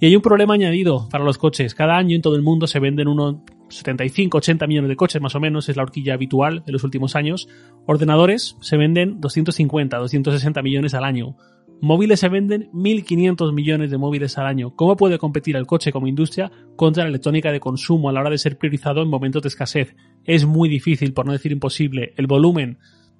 Y 0.00 0.06
hay 0.06 0.16
un 0.16 0.22
problema 0.22 0.54
añadido 0.54 1.08
para 1.10 1.24
los 1.24 1.36
coches. 1.36 1.74
Cada 1.74 1.98
año 1.98 2.16
en 2.16 2.22
todo 2.22 2.34
el 2.34 2.42
mundo 2.42 2.66
se 2.66 2.80
venden 2.80 3.06
unos 3.06 3.36
75, 3.68 4.38
80 4.38 4.66
millones 4.66 4.88
de 4.88 4.96
coches 4.96 5.20
más 5.20 5.34
o 5.34 5.40
menos, 5.40 5.68
es 5.68 5.76
la 5.76 5.82
horquilla 5.82 6.14
habitual 6.14 6.62
de 6.64 6.72
los 6.72 6.84
últimos 6.84 7.16
años. 7.16 7.48
Ordenadores 7.86 8.56
se 8.60 8.78
venden 8.78 9.20
250, 9.20 9.98
260 9.98 10.62
millones 10.62 10.94
al 10.94 11.04
año. 11.04 11.36
Móviles 11.82 12.20
se 12.20 12.28
venden 12.28 12.70
1.500 12.72 13.54
millones 13.54 13.90
de 13.90 13.96
móviles 13.96 14.36
al 14.36 14.46
año. 14.46 14.74
¿Cómo 14.76 14.96
puede 14.96 15.18
competir 15.18 15.56
el 15.56 15.66
coche 15.66 15.92
como 15.92 16.08
industria 16.08 16.50
contra 16.76 17.04
la 17.04 17.08
electrónica 17.08 17.52
de 17.52 17.60
consumo 17.60 18.08
a 18.08 18.12
la 18.12 18.20
hora 18.20 18.30
de 18.30 18.38
ser 18.38 18.58
priorizado 18.58 19.02
en 19.02 19.08
momentos 19.08 19.42
de 19.42 19.48
escasez? 19.48 19.96
Es 20.24 20.44
muy 20.44 20.68
difícil, 20.68 21.14
por 21.14 21.24
no 21.24 21.32
decir 21.32 21.52
imposible. 21.52 22.12
El 22.16 22.26
volumen 22.26 22.78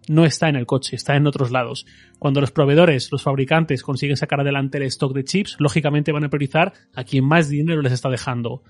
no 0.09 0.25
está 0.25 0.49
en 0.49 0.57
el 0.57 0.66
coche, 0.66 0.97
está 0.97 1.16
en 1.16 1.26
otros 1.26 1.50
lados. 1.50 1.87
Cuando 2.19 2.40
los 2.40 2.50
proveedores, 2.50 3.11
los 3.12 3.23
fabricantes 3.23 3.83
consiguen 3.83 4.16
sacar 4.16 4.40
adelante 4.40 4.78
el 4.78 4.85
stock 4.85 5.12
de 5.14 5.25
chips, 5.25 5.57
lógicamente 5.59 6.12
van 6.12 6.25
a 6.25 6.28
priorizar 6.28 6.73
a 6.95 7.04
quien 7.04 7.25
más 7.25 7.49
dinero 7.49 7.83
les 7.83 7.92
está 7.92 8.09
dejando. 8.09 8.62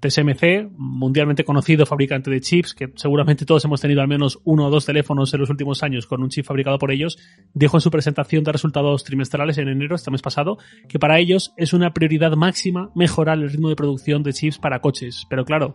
TSMC, 0.00 0.70
mundialmente 0.78 1.44
conocido 1.44 1.84
fabricante 1.84 2.30
de 2.30 2.40
chips, 2.40 2.74
que 2.74 2.90
seguramente 2.96 3.44
todos 3.44 3.64
hemos 3.66 3.82
tenido 3.82 4.00
al 4.00 4.08
menos 4.08 4.40
uno 4.44 4.66
o 4.66 4.70
dos 4.70 4.86
teléfonos 4.86 5.32
en 5.34 5.40
los 5.40 5.50
últimos 5.50 5.82
años 5.82 6.06
con 6.06 6.22
un 6.22 6.30
chip 6.30 6.46
fabricado 6.46 6.78
por 6.78 6.90
ellos, 6.90 7.18
dijo 7.52 7.76
en 7.76 7.82
su 7.82 7.90
presentación 7.90 8.42
de 8.42 8.52
resultados 8.52 9.04
trimestrales 9.04 9.58
en 9.58 9.68
enero, 9.68 9.94
este 9.94 10.10
mes 10.10 10.22
pasado, 10.22 10.56
que 10.88 10.98
para 10.98 11.18
ellos 11.18 11.52
es 11.58 11.74
una 11.74 11.92
prioridad 11.92 12.32
máxima 12.32 12.90
mejorar 12.94 13.38
el 13.38 13.50
ritmo 13.50 13.68
de 13.68 13.76
producción 13.76 14.22
de 14.22 14.32
chips 14.32 14.58
para 14.58 14.80
coches. 14.80 15.26
Pero 15.28 15.44
claro, 15.44 15.74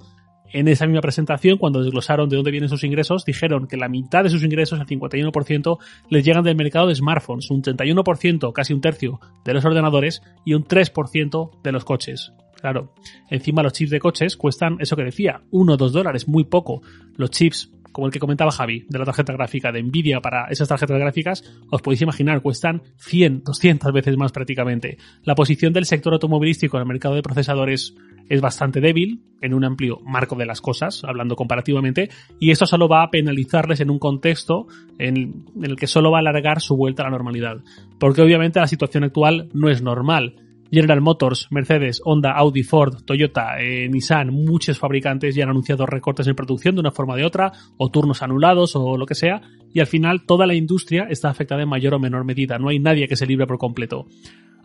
en 0.52 0.68
esa 0.68 0.86
misma 0.86 1.02
presentación, 1.02 1.58
cuando 1.58 1.82
desglosaron 1.82 2.30
de 2.30 2.36
dónde 2.36 2.52
vienen 2.52 2.70
sus 2.70 2.84
ingresos, 2.84 3.26
dijeron 3.26 3.68
que 3.68 3.78
la 3.78 3.90
mitad 3.90 4.24
de 4.24 4.30
sus 4.30 4.44
ingresos, 4.44 4.80
el 4.80 4.86
51%, 4.86 5.78
les 6.10 6.24
llegan 6.26 6.44
del 6.44 6.56
mercado 6.56 6.88
de 6.88 6.96
smartphones, 6.96 7.50
un 7.52 7.62
31%, 7.62 8.54
casi 8.54 8.74
un 8.74 8.82
tercio, 8.82 9.20
de 9.44 9.54
los 9.54 9.66
ordenadores 9.66 10.22
y 10.46 10.54
un 10.54 10.64
3% 10.64 11.62
de 11.62 11.72
los 11.72 11.86
coches. 11.86 12.34
Claro, 12.60 12.94
encima 13.30 13.62
los 13.62 13.74
chips 13.74 13.92
de 13.92 14.00
coches 14.00 14.38
cuestan 14.38 14.78
eso 14.80 14.96
que 14.96 15.04
decía, 15.04 15.42
1 15.52 15.74
o 15.74 15.78
2 15.78 15.94
dólares, 15.94 16.28
muy 16.28 16.46
poco. 16.46 16.82
Los 17.16 17.30
chips 17.30 17.72
como 17.96 18.08
el 18.08 18.12
que 18.12 18.20
comentaba 18.20 18.52
Javi, 18.52 18.86
de 18.90 19.00
la 19.00 19.06
tarjeta 19.06 19.32
gráfica 19.32 19.72
de 19.72 19.82
Nvidia 19.82 20.20
para 20.20 20.48
esas 20.50 20.68
tarjetas 20.68 21.00
gráficas, 21.00 21.44
os 21.72 21.82
podéis 21.82 22.02
imaginar, 22.02 22.42
cuestan 22.42 22.82
100, 22.98 23.44
200 23.46 23.94
veces 23.94 24.18
más 24.18 24.34
prácticamente. 24.34 24.98
La 25.24 25.34
posición 25.34 25.72
del 25.72 25.86
sector 25.86 26.12
automovilístico 26.12 26.76
en 26.76 26.82
el 26.82 26.90
mercado 26.90 27.16
de 27.16 27.22
procesadores 27.22 27.96
es 28.28 28.42
bastante 28.42 28.82
débil, 28.82 29.22
en 29.40 29.54
un 29.54 29.64
amplio 29.64 30.02
marco 30.04 30.36
de 30.36 30.46
las 30.46 30.60
cosas, 30.60 31.06
hablando 31.06 31.38
comparativamente, 31.38 32.10
y 32.38 32.52
esto 32.52 32.66
solo 32.66 32.90
va 32.90 33.02
a 33.02 33.12
penalizarles 33.12 33.80
en 33.80 33.90
un 33.90 34.00
contexto 34.00 34.68
en, 35.00 35.46
el 35.64 35.78
que 35.78 35.88
solo 35.88 36.12
va 36.12 36.18
a 36.18 36.20
alargar 36.20 36.60
su 36.60 36.76
vuelta 36.76 37.04
a 37.04 37.06
la 37.06 37.12
normalidad. 37.12 37.64
Porque 37.98 38.22
obviamente 38.22 38.60
la 38.60 38.68
situación 38.68 39.06
actual 39.06 39.48
no 39.54 39.70
es 39.70 39.82
normal 39.82 40.36
General 40.72 41.02
Motors, 41.02 41.48
Mercedes, 41.52 42.02
Honda, 42.04 42.32
Audi, 42.32 42.64
Ford, 42.64 43.04
Toyota, 43.06 43.60
eh, 43.60 43.88
Nissan, 43.90 44.32
muchos 44.32 44.80
fabricantes 44.80 45.36
ya 45.36 45.44
han 45.44 45.50
anunciado 45.50 45.86
recortes 45.86 46.28
en 46.28 46.36
producción 46.36 46.76
de 46.76 46.82
una 46.82 46.92
forma 46.92 47.14
o 47.14 47.18
de 47.18 47.26
otra, 47.26 47.52
o 47.78 47.90
turnos 47.90 48.22
anulados 48.24 48.76
o 48.76 48.98
lo 48.98 49.06
que 49.06 49.16
sea, 49.16 49.42
y 49.74 49.80
al 49.80 49.88
final 49.88 50.26
toda 50.26 50.48
la 50.48 50.56
industria 50.56 51.08
está 51.10 51.30
afectada 51.30 51.64
en 51.64 51.70
mayor 51.70 51.94
o 51.94 52.00
menor 52.00 52.26
medida, 52.26 52.58
no 52.58 52.70
hay 52.70 52.80
nadie 52.80 53.08
que 53.08 53.16
se 53.16 53.26
libre 53.26 53.48
por 53.48 53.58
completo. 53.58 54.08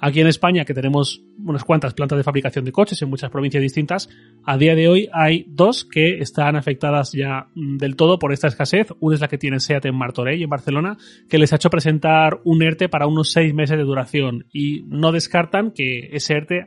Aquí 0.03 0.21
en 0.21 0.29
España, 0.29 0.65
que 0.65 0.73
tenemos 0.73 1.23
unas 1.45 1.63
cuantas 1.63 1.93
plantas 1.93 2.17
de 2.17 2.25
fabricación 2.25 2.65
de 2.65 2.73
coches 2.73 3.01
en 3.03 3.11
muchas 3.11 3.31
provincias 3.31 3.63
distintas, 3.63 4.09
a 4.45 4.57
día 4.57 4.75
de 4.75 4.89
hoy 4.89 5.09
hay 5.13 5.45
dos 5.49 5.85
que 5.85 6.21
están 6.21 6.57
afectadas 6.57 7.13
ya 7.13 7.49
mm, 7.55 7.77
del 7.77 7.97
todo 7.97 8.19
por 8.19 8.33
esta 8.33 8.49
escasez. 8.49 8.89
Una 9.01 9.17
es 9.17 9.21
la 9.21 9.29
que 9.29 9.37
tiene 9.37 9.61
SEAT 9.61 9.85
en 9.85 9.95
Martorell, 9.95 10.43
en 10.43 10.49
Barcelona, 10.49 10.97
que 11.29 11.37
les 11.37 11.53
ha 11.53 11.57
hecho 11.57 11.69
presentar 11.69 12.41
un 12.45 12.63
ERTE 12.63 12.89
para 12.89 13.07
unos 13.07 13.31
seis 13.31 13.53
meses 13.53 13.77
de 13.77 13.85
duración 13.85 14.47
y 14.53 14.85
no 14.87 15.13
descartan 15.13 15.71
que 15.71 16.09
ese 16.13 16.35
ERTE 16.35 16.67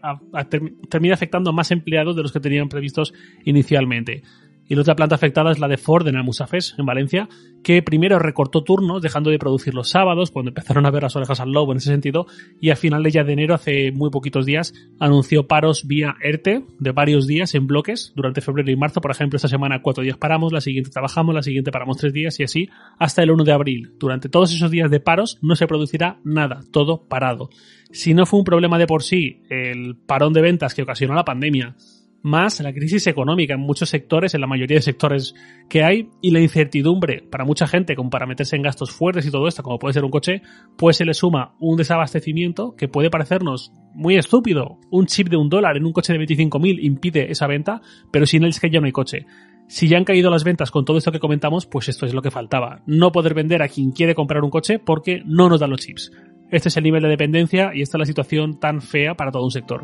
termine 0.90 1.16
afectando 1.16 1.50
a 1.50 1.54
más 1.54 1.72
empleados 1.72 2.16
de 2.16 2.22
los 2.22 2.32
que 2.32 2.40
tenían 2.40 2.70
previstos 2.70 3.14
inicialmente. 3.46 4.22
Y 4.68 4.76
la 4.76 4.82
otra 4.82 4.96
planta 4.96 5.16
afectada 5.16 5.52
es 5.52 5.60
la 5.60 5.68
de 5.68 5.78
Ford 5.78 6.08
en 6.08 6.16
Almusafes, 6.16 6.76
en 6.78 6.86
Valencia, 6.86 7.28
que 7.64 7.82
primero 7.82 8.20
recortó 8.20 8.64
turnos, 8.64 9.02
dejando 9.02 9.30
de 9.30 9.40
producir 9.40 9.74
los 9.74 9.90
sábados, 9.90 10.32
cuando 10.32 10.50
empezaron 10.50 10.86
a 10.86 10.92
ver 10.92 11.04
las 11.04 11.16
orejas 11.16 11.40
al 11.40 11.52
lobo 11.52 11.72
en 11.72 11.78
ese 11.78 11.92
sentido, 11.92 12.28
y 12.60 12.70
a 12.70 12.76
final 12.76 13.04
de 13.04 13.12
ya 13.12 13.24
de 13.24 13.34
enero, 13.34 13.56
hace 13.56 13.92
muy 13.92 14.10
poquitos 14.10 14.46
días, 14.46 14.74
anunció 15.00 15.48
paros 15.48 15.88
vía 15.88 16.16
ERTE 16.22 16.66
de 16.80 16.92
varios 16.92 17.28
días 17.28 17.56
en 17.56 17.68
bloques 17.68 18.14
durante 18.16 18.42
febrero 18.42 18.72
y 18.72 18.76
marzo. 18.76 19.02
Por 19.02 19.12
ejemplo, 19.12 19.38
esta 19.38 19.48
semana 19.48 19.82
cuatro 19.82 20.04
días 20.04 20.18
paramos, 20.18 20.54
la 20.54 20.62
siguiente 20.62 20.90
trabajamos, 20.90 21.36
la 21.36 21.44
siguiente 21.44 21.72
paramos 21.72 21.98
tres 21.98 22.14
días 22.14 22.40
y 22.40 22.44
así 22.44 22.70
hasta 23.00 23.24
el 23.24 23.32
1 23.32 23.44
de 23.44 23.52
abril. 23.52 23.94
Durante 24.00 24.30
todos 24.30 24.54
esos 24.54 24.72
días 24.72 24.90
de 24.90 25.00
paros 25.00 25.40
no 25.42 25.56
se 25.56 25.68
producirá 25.68 26.20
nada, 26.24 26.62
todo 26.72 27.08
parado. 27.08 27.50
Si 27.92 28.14
no 28.14 28.26
fue 28.26 28.40
un 28.40 28.46
problema 28.46 28.78
de 28.78 28.88
por 28.88 29.04
sí 29.04 29.44
el 29.50 29.96
parón 29.96 30.34
de 30.34 30.42
ventas 30.42 30.74
que 30.74 30.84
ocasionó 30.84 31.14
la 31.14 31.26
pandemia, 31.26 31.76
más 32.24 32.60
la 32.62 32.74
crisis 32.74 33.06
económica 33.08 33.54
en 33.54 33.60
muchos 33.60 33.90
sectores, 33.90 34.34
en 34.34 34.42
la 34.42 34.48
mayoría 34.48 34.78
de 34.78 34.82
sectores 34.82 35.36
que 35.70 35.84
hay, 35.84 36.10
y 36.22 36.32
la 36.32 36.40
incertidumbre 36.40 37.22
para 37.30 37.46
mucha 37.46 37.68
gente, 37.68 37.96
como 37.96 38.10
para 38.10 38.26
meterse 38.26 38.56
en 38.56 38.64
gastos 38.64 38.92
fuertes 38.92 39.26
y 39.28 39.32
todo 39.32 39.48
esto, 39.48 39.62
como 39.62 39.78
puede 39.78 39.94
ser 39.94 40.06
un 40.06 40.12
coche, 40.12 40.42
pues 40.78 40.98
se 40.98 41.06
le 41.06 41.14
suma 41.14 41.54
un 41.60 41.78
desabastecimiento 41.78 42.76
que 42.76 42.88
puede 42.88 43.10
parecernos 43.10 43.74
muy 43.94 44.16
estúpido. 44.16 44.80
Un 44.90 45.06
chip 45.06 45.30
de 45.30 45.38
un 45.38 45.50
dólar 45.50 45.78
en 45.78 45.86
un 45.86 45.94
coche 45.94 46.14
de 46.14 46.20
25.000 46.20 46.80
impide 46.82 47.30
esa 47.30 47.46
venta, 47.46 47.82
pero 48.12 48.26
sin 48.26 48.44
él 48.44 48.50
es 48.50 48.60
que 48.60 48.70
ya 48.70 48.80
no 48.80 48.86
hay 48.86 48.92
coche. 48.92 49.26
Si 49.68 49.88
ya 49.88 49.98
han 49.98 50.06
caído 50.06 50.30
las 50.30 50.44
ventas 50.44 50.72
con 50.72 50.86
todo 50.86 50.98
esto 50.98 51.12
que 51.12 51.20
comentamos, 51.20 51.66
pues 51.66 51.90
esto 51.90 52.06
es 52.06 52.14
lo 52.14 52.22
que 52.22 52.32
faltaba. 52.32 52.82
No 52.86 53.12
poder 53.12 53.34
vender 53.34 53.62
a 53.62 53.68
quien 53.68 53.92
quiere 53.92 54.16
comprar 54.16 54.44
un 54.44 54.50
coche 54.50 54.80
porque 54.80 55.22
no 55.26 55.50
nos 55.50 55.60
dan 55.60 55.72
los 55.72 55.82
chips. 55.82 56.12
Este 56.52 56.70
es 56.70 56.78
el 56.78 56.84
nivel 56.84 57.02
de 57.02 57.10
dependencia 57.10 57.72
y 57.74 57.82
esta 57.82 57.98
es 57.98 58.00
la 58.00 58.06
situación 58.06 58.60
tan 58.60 58.82
fea 58.82 59.16
para 59.16 59.32
todo 59.32 59.44
un 59.44 59.52
sector. 59.52 59.84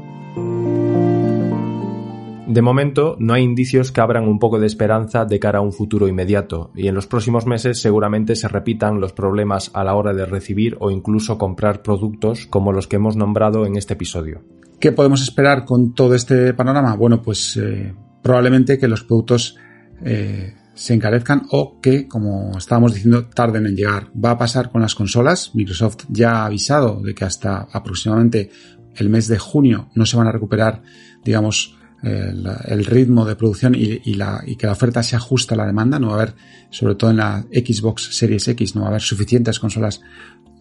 De 2.50 2.64
momento, 2.64 3.16
no 3.20 3.36
hay 3.36 3.44
indicios 3.44 3.92
que 3.92 4.02
abran 4.02 4.28
un 4.28 4.40
poco 4.40 4.58
de 4.58 4.66
esperanza 4.66 5.24
de 5.24 5.40
cara 5.40 5.60
a 5.60 5.62
un 5.62 5.72
futuro 5.72 6.08
inmediato, 6.08 6.72
y 6.76 6.88
en 6.88 6.96
los 6.96 7.06
próximos 7.06 7.46
meses 7.46 7.80
seguramente 7.80 8.36
se 8.36 8.48
repitan 8.48 9.00
los 9.00 9.14
problemas 9.14 9.70
a 9.76 9.84
la 9.84 9.94
hora 9.94 10.16
de 10.16 10.26
recibir 10.26 10.76
o 10.80 10.90
incluso 10.90 11.38
comprar 11.38 11.84
productos 11.84 12.48
como 12.48 12.72
los 12.72 12.88
que 12.88 12.96
hemos 12.96 13.16
nombrado 13.16 13.68
en 13.68 13.76
este 13.76 13.94
episodio. 13.94 14.42
¿Qué 14.80 14.92
podemos 14.92 15.22
esperar 15.22 15.64
con 15.64 15.94
todo 15.94 16.16
este 16.16 16.56
panorama? 16.56 16.96
Bueno, 16.96 17.22
pues 17.22 17.56
eh, 17.56 17.94
probablemente 18.24 18.80
que 18.80 18.88
los 18.88 19.04
productos 19.04 19.56
eh, 20.04 20.56
se 20.74 20.96
encarezcan 20.96 21.44
o 21.52 21.80
que, 21.80 22.08
como 22.08 22.58
estábamos 22.58 22.96
diciendo, 22.96 23.28
tarden 23.28 23.68
en 23.68 23.76
llegar. 23.76 24.08
Va 24.14 24.32
a 24.32 24.38
pasar 24.40 24.72
con 24.72 24.82
las 24.82 24.96
consolas. 24.96 25.52
Microsoft 25.54 26.06
ya 26.10 26.38
ha 26.38 26.46
avisado 26.48 27.00
de 27.00 27.14
que 27.14 27.26
hasta 27.26 27.68
aproximadamente 27.72 28.50
el 28.96 29.10
mes 29.10 29.28
de 29.28 29.38
junio 29.38 29.90
no 29.94 30.08
se 30.08 30.18
van 30.18 30.26
a 30.26 30.32
recuperar, 30.32 30.82
digamos, 31.24 31.76
el, 32.04 32.86
ritmo 32.86 33.26
de 33.26 33.36
producción 33.36 33.76
y, 33.76 34.14
la, 34.16 34.44
y 34.46 34.56
que 34.56 34.68
la 34.68 34.74
oferta 34.74 35.04
se 35.04 35.16
ajusta 35.16 35.56
a 35.56 35.58
la 35.58 35.66
demanda. 35.66 36.00
No 36.00 36.08
va 36.08 36.14
a 36.14 36.22
haber, 36.22 36.36
sobre 36.70 36.96
todo 36.96 37.12
en 37.12 37.18
la 37.18 37.46
Xbox 37.52 38.16
Series 38.16 38.48
X, 38.48 38.76
no 38.76 38.82
va 38.82 38.88
a 38.88 38.90
haber 38.92 39.02
suficientes 39.02 39.60
consolas 39.60 40.02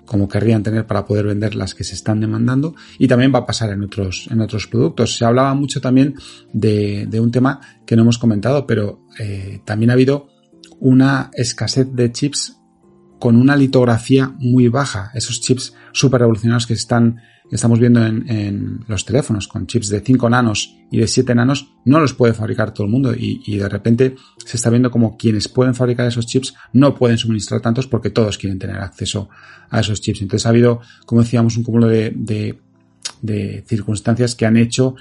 como 0.04 0.26
querrían 0.26 0.62
tener 0.62 0.86
para 0.86 1.04
poder 1.04 1.26
vender 1.26 1.54
las 1.54 1.74
que 1.74 1.84
se 1.84 1.94
están 1.94 2.20
demandando 2.20 2.74
y 2.98 3.06
también 3.06 3.32
va 3.32 3.40
a 3.40 3.46
pasar 3.46 3.70
en 3.70 3.82
otros, 3.82 4.26
en 4.30 4.40
otros 4.40 4.66
productos. 4.66 5.16
Se 5.16 5.24
hablaba 5.24 5.52
mucho 5.54 5.80
también 5.80 6.14
de, 6.52 7.06
de 7.06 7.20
un 7.20 7.30
tema 7.30 7.60
que 7.86 7.94
no 7.94 8.02
hemos 8.02 8.18
comentado, 8.18 8.66
pero 8.66 9.04
eh, 9.18 9.60
también 9.66 9.90
ha 9.90 9.92
habido 9.92 10.28
una 10.80 11.30
escasez 11.34 11.88
de 11.92 12.10
chips 12.10 12.56
con 13.18 13.36
una 13.36 13.56
litografía 13.56 14.32
muy 14.38 14.68
baja. 14.68 15.10
Esos 15.14 15.40
chips 15.40 15.74
super 15.92 16.20
revolucionarios 16.20 16.66
que 16.66 16.74
están 16.74 17.20
estamos 17.50 17.78
viendo 17.78 18.04
en, 18.04 18.84
los 18.86 19.04
teléfonos 19.04 19.48
con 19.48 19.66
chips 19.66 19.88
de 19.88 20.00
5 20.00 20.28
nanos 20.28 20.76
y 20.90 20.98
de 20.98 21.06
7 21.06 21.34
nanos 21.34 21.72
no 21.84 22.00
los 22.00 22.14
puede 22.14 22.34
fabricar 22.34 22.72
todo 22.72 22.86
el 22.86 22.92
mundo 22.92 23.14
y, 23.16 23.56
de 23.56 23.68
repente 23.68 24.14
se 24.44 24.56
está 24.56 24.70
viendo 24.70 24.90
como 24.90 25.16
quienes 25.16 25.48
pueden 25.48 25.74
fabricar 25.74 26.06
esos 26.06 26.26
chips 26.26 26.54
no 26.72 26.94
pueden 26.94 27.18
suministrar 27.18 27.60
tantos 27.60 27.86
porque 27.86 28.10
todos 28.10 28.38
quieren 28.38 28.58
tener 28.58 28.78
acceso 28.78 29.28
a 29.70 29.80
esos 29.80 30.00
chips. 30.00 30.22
Entonces 30.22 30.46
ha 30.46 30.50
habido, 30.50 30.80
como 31.06 31.22
decíamos, 31.22 31.56
un 31.56 31.64
cúmulo 31.64 31.88
de, 31.88 32.58
de 33.22 33.64
circunstancias 33.66 34.34
que 34.34 34.46
han 34.46 34.56
hecho 34.56 34.94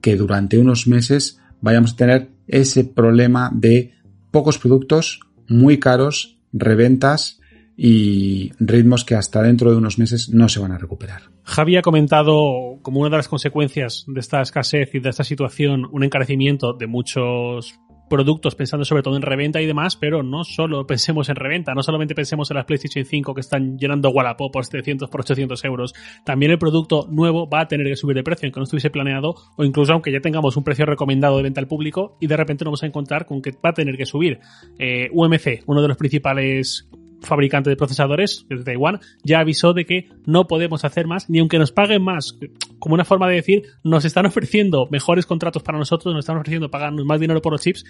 que 0.00 0.16
durante 0.16 0.58
unos 0.58 0.86
meses 0.86 1.38
vayamos 1.60 1.92
a 1.92 1.96
tener 1.96 2.30
ese 2.46 2.84
problema 2.84 3.50
de 3.52 3.94
pocos 4.30 4.58
productos 4.58 5.20
muy 5.48 5.78
caros, 5.78 6.38
reventas 6.52 7.40
y 7.76 8.52
ritmos 8.60 9.04
que 9.04 9.14
hasta 9.14 9.42
dentro 9.42 9.70
de 9.70 9.78
unos 9.78 9.98
meses 9.98 10.28
no 10.28 10.48
se 10.48 10.60
van 10.60 10.72
a 10.72 10.78
recuperar. 10.78 11.33
Javi 11.44 11.76
ha 11.76 11.82
comentado 11.82 12.78
como 12.82 13.00
una 13.00 13.10
de 13.10 13.18
las 13.18 13.28
consecuencias 13.28 14.04
de 14.08 14.20
esta 14.20 14.40
escasez 14.40 14.94
y 14.94 14.98
de 14.98 15.10
esta 15.10 15.24
situación 15.24 15.86
un 15.92 16.02
encarecimiento 16.02 16.72
de 16.72 16.86
muchos 16.86 17.78
productos 18.08 18.54
pensando 18.54 18.84
sobre 18.84 19.02
todo 19.02 19.16
en 19.16 19.22
reventa 19.22 19.60
y 19.60 19.66
demás, 19.66 19.96
pero 19.96 20.22
no 20.22 20.44
solo 20.44 20.86
pensemos 20.86 21.28
en 21.28 21.36
reventa, 21.36 21.74
no 21.74 21.82
solamente 21.82 22.14
pensemos 22.14 22.50
en 22.50 22.56
las 22.56 22.64
PlayStation 22.64 23.04
5 23.04 23.34
que 23.34 23.40
están 23.40 23.78
llenando 23.78 24.10
Wallapop 24.10 24.52
por 24.52 24.64
700 24.64 25.10
por 25.10 25.20
800 25.20 25.64
euros, 25.64 25.94
también 26.24 26.52
el 26.52 26.58
producto 26.58 27.06
nuevo 27.10 27.48
va 27.48 27.60
a 27.60 27.68
tener 27.68 27.86
que 27.86 27.96
subir 27.96 28.16
de 28.16 28.22
precio, 28.22 28.46
aunque 28.46 28.60
no 28.60 28.64
estuviese 28.64 28.90
planeado, 28.90 29.34
o 29.56 29.64
incluso 29.64 29.92
aunque 29.92 30.12
ya 30.12 30.20
tengamos 30.20 30.56
un 30.56 30.64
precio 30.64 30.86
recomendado 30.86 31.36
de 31.36 31.42
venta 31.42 31.60
al 31.60 31.68
público 31.68 32.16
y 32.20 32.26
de 32.26 32.36
repente 32.36 32.64
nos 32.64 32.70
vamos 32.70 32.82
a 32.84 32.86
encontrar 32.86 33.26
con 33.26 33.42
que 33.42 33.52
va 33.52 33.70
a 33.70 33.74
tener 33.74 33.96
que 33.96 34.06
subir. 34.06 34.40
Eh, 34.78 35.08
UMC, 35.12 35.64
uno 35.66 35.82
de 35.82 35.88
los 35.88 35.96
principales 35.96 36.88
fabricante 37.24 37.70
de 37.70 37.76
procesadores, 37.76 38.46
de 38.48 38.62
Taiwán, 38.62 39.00
ya 39.22 39.40
avisó 39.40 39.72
de 39.72 39.84
que 39.84 40.08
no 40.26 40.46
podemos 40.46 40.84
hacer 40.84 41.06
más, 41.06 41.28
ni 41.28 41.38
aunque 41.38 41.58
nos 41.58 41.72
paguen 41.72 42.02
más, 42.02 42.38
como 42.78 42.94
una 42.94 43.04
forma 43.04 43.28
de 43.28 43.36
decir, 43.36 43.62
nos 43.82 44.04
están 44.04 44.26
ofreciendo 44.26 44.88
mejores 44.90 45.26
contratos 45.26 45.62
para 45.62 45.78
nosotros, 45.78 46.14
nos 46.14 46.24
están 46.24 46.36
ofreciendo 46.36 46.70
pagarnos 46.70 47.04
más 47.04 47.20
dinero 47.20 47.42
por 47.42 47.52
los 47.52 47.62
chips, 47.62 47.84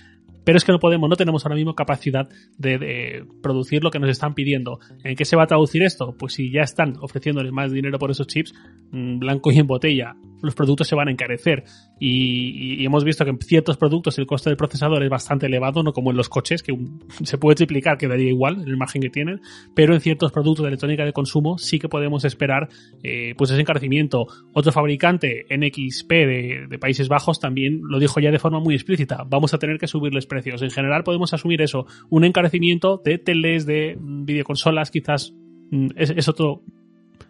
pero 0.44 0.58
es 0.58 0.64
que 0.64 0.72
no 0.72 0.78
podemos, 0.78 1.08
no 1.08 1.16
tenemos 1.16 1.44
ahora 1.44 1.56
mismo 1.56 1.74
capacidad 1.74 2.28
de, 2.58 3.24
producir 3.42 3.82
lo 3.82 3.90
que 3.90 3.98
nos 3.98 4.10
están 4.10 4.34
pidiendo. 4.34 4.78
¿En 5.02 5.16
qué 5.16 5.24
se 5.24 5.36
va 5.36 5.44
a 5.44 5.46
traducir 5.46 5.82
esto? 5.82 6.14
Pues 6.18 6.34
si 6.34 6.50
ya 6.50 6.62
están 6.62 6.96
ofreciéndoles 7.00 7.52
más 7.52 7.72
dinero 7.72 7.98
por 7.98 8.10
esos 8.10 8.26
chips, 8.26 8.54
mm, 8.90 9.18
blanco 9.18 9.50
y 9.52 9.58
en 9.58 9.66
botella, 9.66 10.16
los 10.42 10.54
productos 10.54 10.86
se 10.86 10.94
van 10.94 11.08
a 11.08 11.10
encarecer. 11.10 11.64
Y, 11.98 12.84
hemos 12.84 13.04
visto 13.04 13.24
que 13.24 13.30
en 13.30 13.38
ciertos 13.38 13.76
productos 13.76 14.18
el 14.18 14.26
coste 14.26 14.50
del 14.50 14.56
procesador 14.56 15.02
es 15.02 15.10
bastante 15.10 15.46
elevado, 15.46 15.82
no 15.82 15.92
como 15.92 16.10
en 16.10 16.16
los 16.16 16.28
coches, 16.28 16.62
que 16.62 16.76
se 17.24 17.38
puede 17.38 17.56
triplicar, 17.56 17.96
quedaría 17.96 18.28
igual 18.28 18.62
el 18.66 18.76
margen 18.76 19.00
que 19.00 19.10
tienen, 19.10 19.40
pero 19.74 19.94
en 19.94 20.00
ciertos 20.00 20.32
productos 20.32 20.64
de 20.64 20.68
electrónica 20.68 21.04
de 21.04 21.12
consumo 21.12 21.58
sí 21.58 21.78
que 21.78 21.88
podemos 21.88 22.24
esperar 22.24 22.68
eh, 23.02 23.34
pues 23.36 23.50
ese 23.50 23.60
encarecimiento. 23.60 24.26
Otro 24.52 24.72
fabricante, 24.72 25.46
NXP 25.50 26.10
de, 26.10 26.66
de 26.68 26.78
Países 26.78 27.08
Bajos, 27.08 27.40
también 27.40 27.80
lo 27.82 27.98
dijo 27.98 28.20
ya 28.20 28.30
de 28.30 28.38
forma 28.38 28.60
muy 28.60 28.74
explícita, 28.74 29.24
vamos 29.26 29.54
a 29.54 29.58
tener 29.58 29.78
que 29.78 29.86
subirles 29.86 30.26
precios. 30.34 30.62
En 30.62 30.70
general 30.70 31.04
podemos 31.04 31.32
asumir 31.32 31.62
eso, 31.62 31.86
un 32.10 32.24
encarecimiento 32.24 33.00
de 33.04 33.18
teles, 33.18 33.66
de 33.66 33.96
videoconsolas, 34.00 34.90
quizás 34.90 35.32
mm, 35.70 35.90
es, 35.96 36.28
otro 36.28 36.62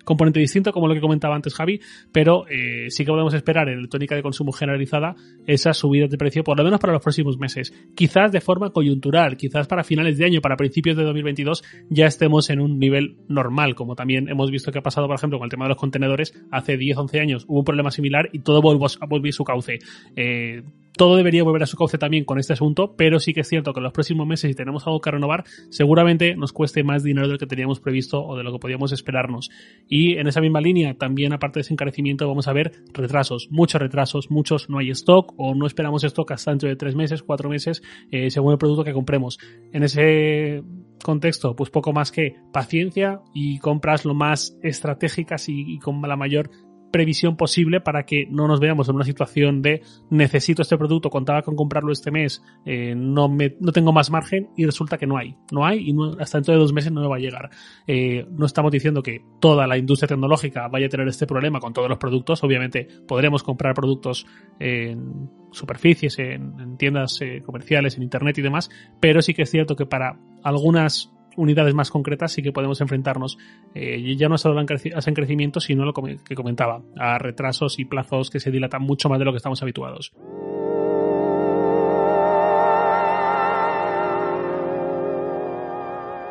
componente 0.05 0.39
distinto, 0.41 0.73
como 0.73 0.87
lo 0.87 0.95
que 0.95 1.01
comentaba 1.01 1.35
antes 1.35 1.55
Javi, 1.55 1.81
pero 2.13 2.47
eh, 2.49 2.91
sí 2.91 3.05
que 3.05 3.11
podemos 3.11 3.33
esperar 3.33 3.69
en 3.69 3.79
electrónica 3.79 4.15
de 4.15 4.23
consumo 4.23 4.53
generalizada 4.53 5.17
esas 5.47 5.79
subidas 5.79 6.11
de 6.11 6.19
precio, 6.19 6.45
por 6.45 6.59
lo 6.59 6.65
menos 6.65 6.79
para 6.79 6.93
los 6.93 7.03
próximos 7.03 7.39
meses. 7.39 7.73
Quizás 7.95 8.31
de 8.31 8.43
forma 8.43 8.71
coyuntural, 8.71 9.37
quizás 9.39 9.67
para 9.67 9.83
finales 9.83 10.19
de 10.19 10.27
año, 10.27 10.41
para 10.43 10.57
principios 10.57 10.97
de 10.97 11.05
2022, 11.05 11.65
ya 11.89 12.07
estemos 12.07 12.51
en 12.51 12.61
un 12.61 12.79
nivel 12.79 13.17
normal, 13.29 13.75
como 13.75 13.95
también 13.95 14.29
hemos 14.29 14.51
visto 14.51 14.71
que 14.71 14.79
ha 14.79 14.83
pasado, 14.83 15.07
por 15.07 15.17
ejemplo, 15.17 15.39
con 15.39 15.47
el 15.47 15.51
tema 15.51 15.65
de 15.65 15.71
los 15.71 15.79
contenedores. 15.79 16.35
Hace 16.51 16.77
10, 16.77 16.99
11 16.99 17.21
años 17.21 17.45
hubo 17.49 17.61
un 17.61 17.65
problema 17.65 17.91
similar 17.91 18.29
y 18.33 18.41
todo 18.41 18.61
volvió 18.61 19.31
a 19.31 19.33
su 19.33 19.45
cauce. 19.45 19.79
Eh, 20.17 20.63
todo 20.97 21.17
debería 21.17 21.43
volver 21.43 21.63
a 21.63 21.67
su 21.67 21.77
cauce 21.77 21.99
también 21.99 22.25
con 22.25 22.39
este 22.39 22.53
asunto, 22.53 22.95
pero 22.97 23.19
sí 23.19 23.35
que 23.35 23.41
es 23.41 23.49
cierto 23.49 23.73
que 23.73 23.81
en 23.81 23.85
los 23.85 23.93
próximos 23.93 24.27
meses, 24.27 24.51
si 24.51 24.55
tenemos 24.55 24.87
algo 24.87 25.01
que 25.01 25.11
renovar, 25.11 25.45
seguramente 25.71 26.37
nos 26.37 26.53
cueste 26.53 26.85
más 26.85 27.03
dinero 27.03 27.29
del 27.29 27.39
que 27.39 27.47
teníamos 27.47 27.81
previsto 27.81 28.25
o 28.25 28.37
de 28.37 28.45
lo 28.45 28.53
que 28.53 28.59
podíamos 28.59 28.93
esperarnos. 28.93 29.51
Y 29.89 30.19
en 30.19 30.29
esa 30.29 30.41
misma 30.41 30.61
línea, 30.61 30.95
también 30.95 31.33
aparte 31.33 31.59
de 31.59 31.63
ese 31.63 31.73
encarecimiento, 31.73 32.29
vamos 32.29 32.49
a 32.49 32.53
ver 32.53 32.73
retrasos, 32.93 33.49
muchos 33.51 33.81
retrasos, 33.81 34.31
muchos 34.31 34.71
no 34.71 34.79
hay 34.79 34.91
stock 34.91 35.35
o 35.37 35.55
no 35.55 35.67
esperamos 35.67 36.05
stock 36.05 36.31
hasta 36.31 36.53
dentro 36.53 36.69
de 36.69 36.77
tres 36.77 36.95
meses, 36.95 37.23
cuatro 37.23 37.49
meses, 37.49 37.83
eh, 38.11 38.31
según 38.31 38.53
el 38.53 38.59
producto 38.59 38.85
que 38.85 38.93
compremos. 38.93 39.39
En 39.73 39.83
ese 39.83 40.63
contexto, 41.03 41.55
pues 41.57 41.71
poco 41.71 41.93
más 41.93 42.13
que 42.13 42.37
paciencia 42.53 43.21
y 43.35 43.59
compras 43.59 44.05
lo 44.05 44.15
más 44.15 44.57
estratégicas 44.63 45.49
y 45.49 45.79
con 45.79 46.01
la 46.03 46.17
mayor 46.17 46.51
previsión 46.95 47.37
posible 47.37 47.81
para 47.81 48.07
que 48.07 48.25
no 48.31 48.47
nos 48.47 48.61
veamos 48.61 48.89
en 48.89 48.95
una 48.95 49.05
situación 49.05 49.63
de 49.63 49.83
necesito 50.11 50.63
este 50.63 50.79
producto, 50.79 51.11
contaba 51.11 51.43
con 51.43 51.57
comprarlo 51.57 51.91
este 51.91 52.13
mes, 52.13 52.41
eh, 52.65 52.95
no, 52.97 53.29
me, 53.29 53.57
no 53.59 53.73
tengo 53.73 53.93
más 53.93 54.13
margen 54.13 54.51
y 54.57 54.65
resulta 54.65 54.97
que 54.97 55.05
no 55.05 55.17
hay. 55.17 55.35
No 55.51 55.67
hay 55.67 55.91
y 55.91 55.97
hasta 56.21 56.39
dentro 56.39 56.55
de 56.55 56.61
dos 56.61 56.73
meses 56.73 56.93
no 56.93 57.01
me 57.01 57.09
va 57.09 57.17
a 57.17 57.19
llegar. 57.19 57.51
Eh, 57.89 58.25
no 58.31 58.47
estamos 58.47 58.71
diciendo 58.71 59.03
que 59.03 59.25
toda 59.41 59.67
la 59.67 59.77
industria 59.77 60.07
tecnológica 60.07 60.69
vaya 60.69 60.87
a 60.87 60.89
tener 60.89 61.09
este 61.09 61.27
problema 61.27 61.59
con 61.59 61.73
todos 61.73 61.89
los 61.89 61.99
productos. 61.99 62.45
Obviamente 62.45 62.87
podremos 63.09 63.43
comprar 63.43 63.75
productos 63.75 64.25
en 64.61 65.31
superficies, 65.51 66.21
en, 66.21 66.77
tiendas 66.77 67.21
eh, 67.23 67.43
comerciales, 67.45 67.97
en 67.97 68.05
internet 68.05 68.39
y 68.39 68.43
demás, 68.43 68.71
pero 69.01 69.21
sí 69.21 69.35
que 69.35 69.43
es 69.43 69.51
cierto 69.51 69.75
que 69.75 69.87
para 69.87 70.17
algunas 70.45 71.14
unidades 71.37 71.75
más 71.75 71.91
concretas 71.91 72.33
sí 72.33 72.43
que 72.43 72.53
podemos 72.53 72.81
enfrentarnos 72.81 73.39
eh, 73.75 74.15
ya 74.17 74.29
no 74.29 74.39
solo 74.39 74.59
a 74.61 74.65
ese 74.99 75.13
crecimiento, 75.13 75.61
sino 75.61 75.85
lo 75.85 75.93
que 75.93 76.35
comentaba, 76.35 76.83
a 76.97 77.19
retrasos 77.19 77.79
y 77.79 77.85
plazos 77.85 78.31
que 78.31 78.41
se 78.41 78.51
dilatan 78.51 78.83
mucho 78.83 79.09
más 79.09 79.19
de 79.19 79.25
lo 79.25 79.33
que 79.33 79.39
estamos 79.39 79.63
habituados. 79.63 80.13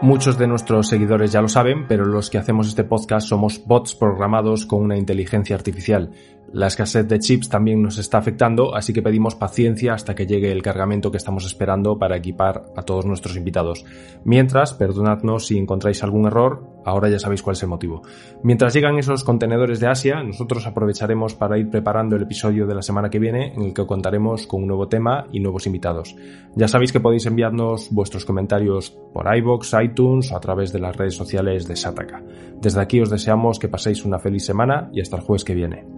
Muchos 0.04 0.38
de 0.38 0.48
nuestros 0.48 0.90
seguidores 0.90 1.32
ya 1.32 1.42
lo 1.42 1.48
saben, 1.48 1.88
pero 1.88 2.04
los 2.04 2.30
que 2.30 2.38
hacemos 2.38 2.68
este 2.68 2.84
podcast 2.84 3.26
somos 3.26 3.66
bots 3.66 3.96
programados 3.96 4.66
con 4.66 4.82
una 4.82 4.98
inteligencia 4.98 5.56
artificial. 5.56 6.12
La 6.52 6.68
escasez 6.68 7.08
de 7.08 7.20
chips 7.20 7.48
también 7.48 7.82
nos 7.82 7.98
está 7.98 8.18
afectando, 8.18 8.76
así 8.76 8.92
que 8.92 9.02
pedimos 9.02 9.36
paciencia 9.36 9.94
hasta 9.94 10.14
que 10.14 10.28
llegue 10.28 10.52
el 10.52 10.62
cargamento 10.62 11.10
que 11.10 11.16
estamos 11.16 11.46
esperando 11.46 11.98
para 11.98 12.18
equipar 12.18 12.66
a 12.76 12.82
todos 12.82 13.06
nuestros 13.06 13.38
invitados. 13.38 13.86
Mientras, 14.26 14.74
perdonadnos 14.74 15.48
si 15.48 15.58
encontráis 15.58 16.04
algún 16.04 16.28
error, 16.28 16.68
ahora 16.86 17.10
ya 17.10 17.20
sabéis 17.20 17.42
cuál 17.42 17.56
es 17.56 17.64
el 17.64 17.70
motivo. 17.70 18.02
Mientras 18.44 18.74
llegan 18.74 18.98
esos 18.98 19.24
contenedores 19.24 19.80
de 19.80 19.88
Asia, 19.88 20.24
nosotros 20.24 20.66
aprovecharemos 20.66 21.36
para 21.36 21.58
ir 21.58 21.70
preparando 21.70 22.16
el 22.16 22.24
episodio 22.24 22.68
de 22.68 22.76
la 22.76 22.82
semana 22.82 23.10
que 23.10 23.20
viene 23.20 23.54
en 23.54 23.64
el 23.64 23.74
que 23.74 23.86
contaremos 23.86 24.48
con 24.48 24.62
un 24.62 24.68
nuevo 24.68 24.88
tema 24.88 25.28
y 25.32 25.40
nuevos 25.40 25.66
invitados. 25.66 26.16
Ya 26.56 26.68
sabéis 26.68 26.92
que 26.92 27.00
podéis 27.00 27.26
enviarnos 27.26 27.90
vuestros 27.92 28.26
comentarios 28.26 28.92
por 29.14 29.34
iBox, 29.36 29.74
iTunes 29.84 30.32
o 30.32 30.38
a 30.38 30.40
través 30.40 30.72
de 30.74 30.80
las 30.80 30.96
redes 30.96 31.16
sociales 31.16 31.68
de 31.68 31.76
Sataka. 31.76 32.24
Desde 32.62 32.82
aquí 32.82 33.02
os 33.02 33.10
deseamos 33.10 33.60
que 33.60 33.68
paséis 33.68 34.06
una 34.06 34.20
feliz 34.20 34.46
semana 34.46 34.90
y 34.94 35.02
hasta 35.02 35.18
el 35.18 35.24
jueves 35.24 35.44
que 35.44 35.56
viene. 35.56 35.93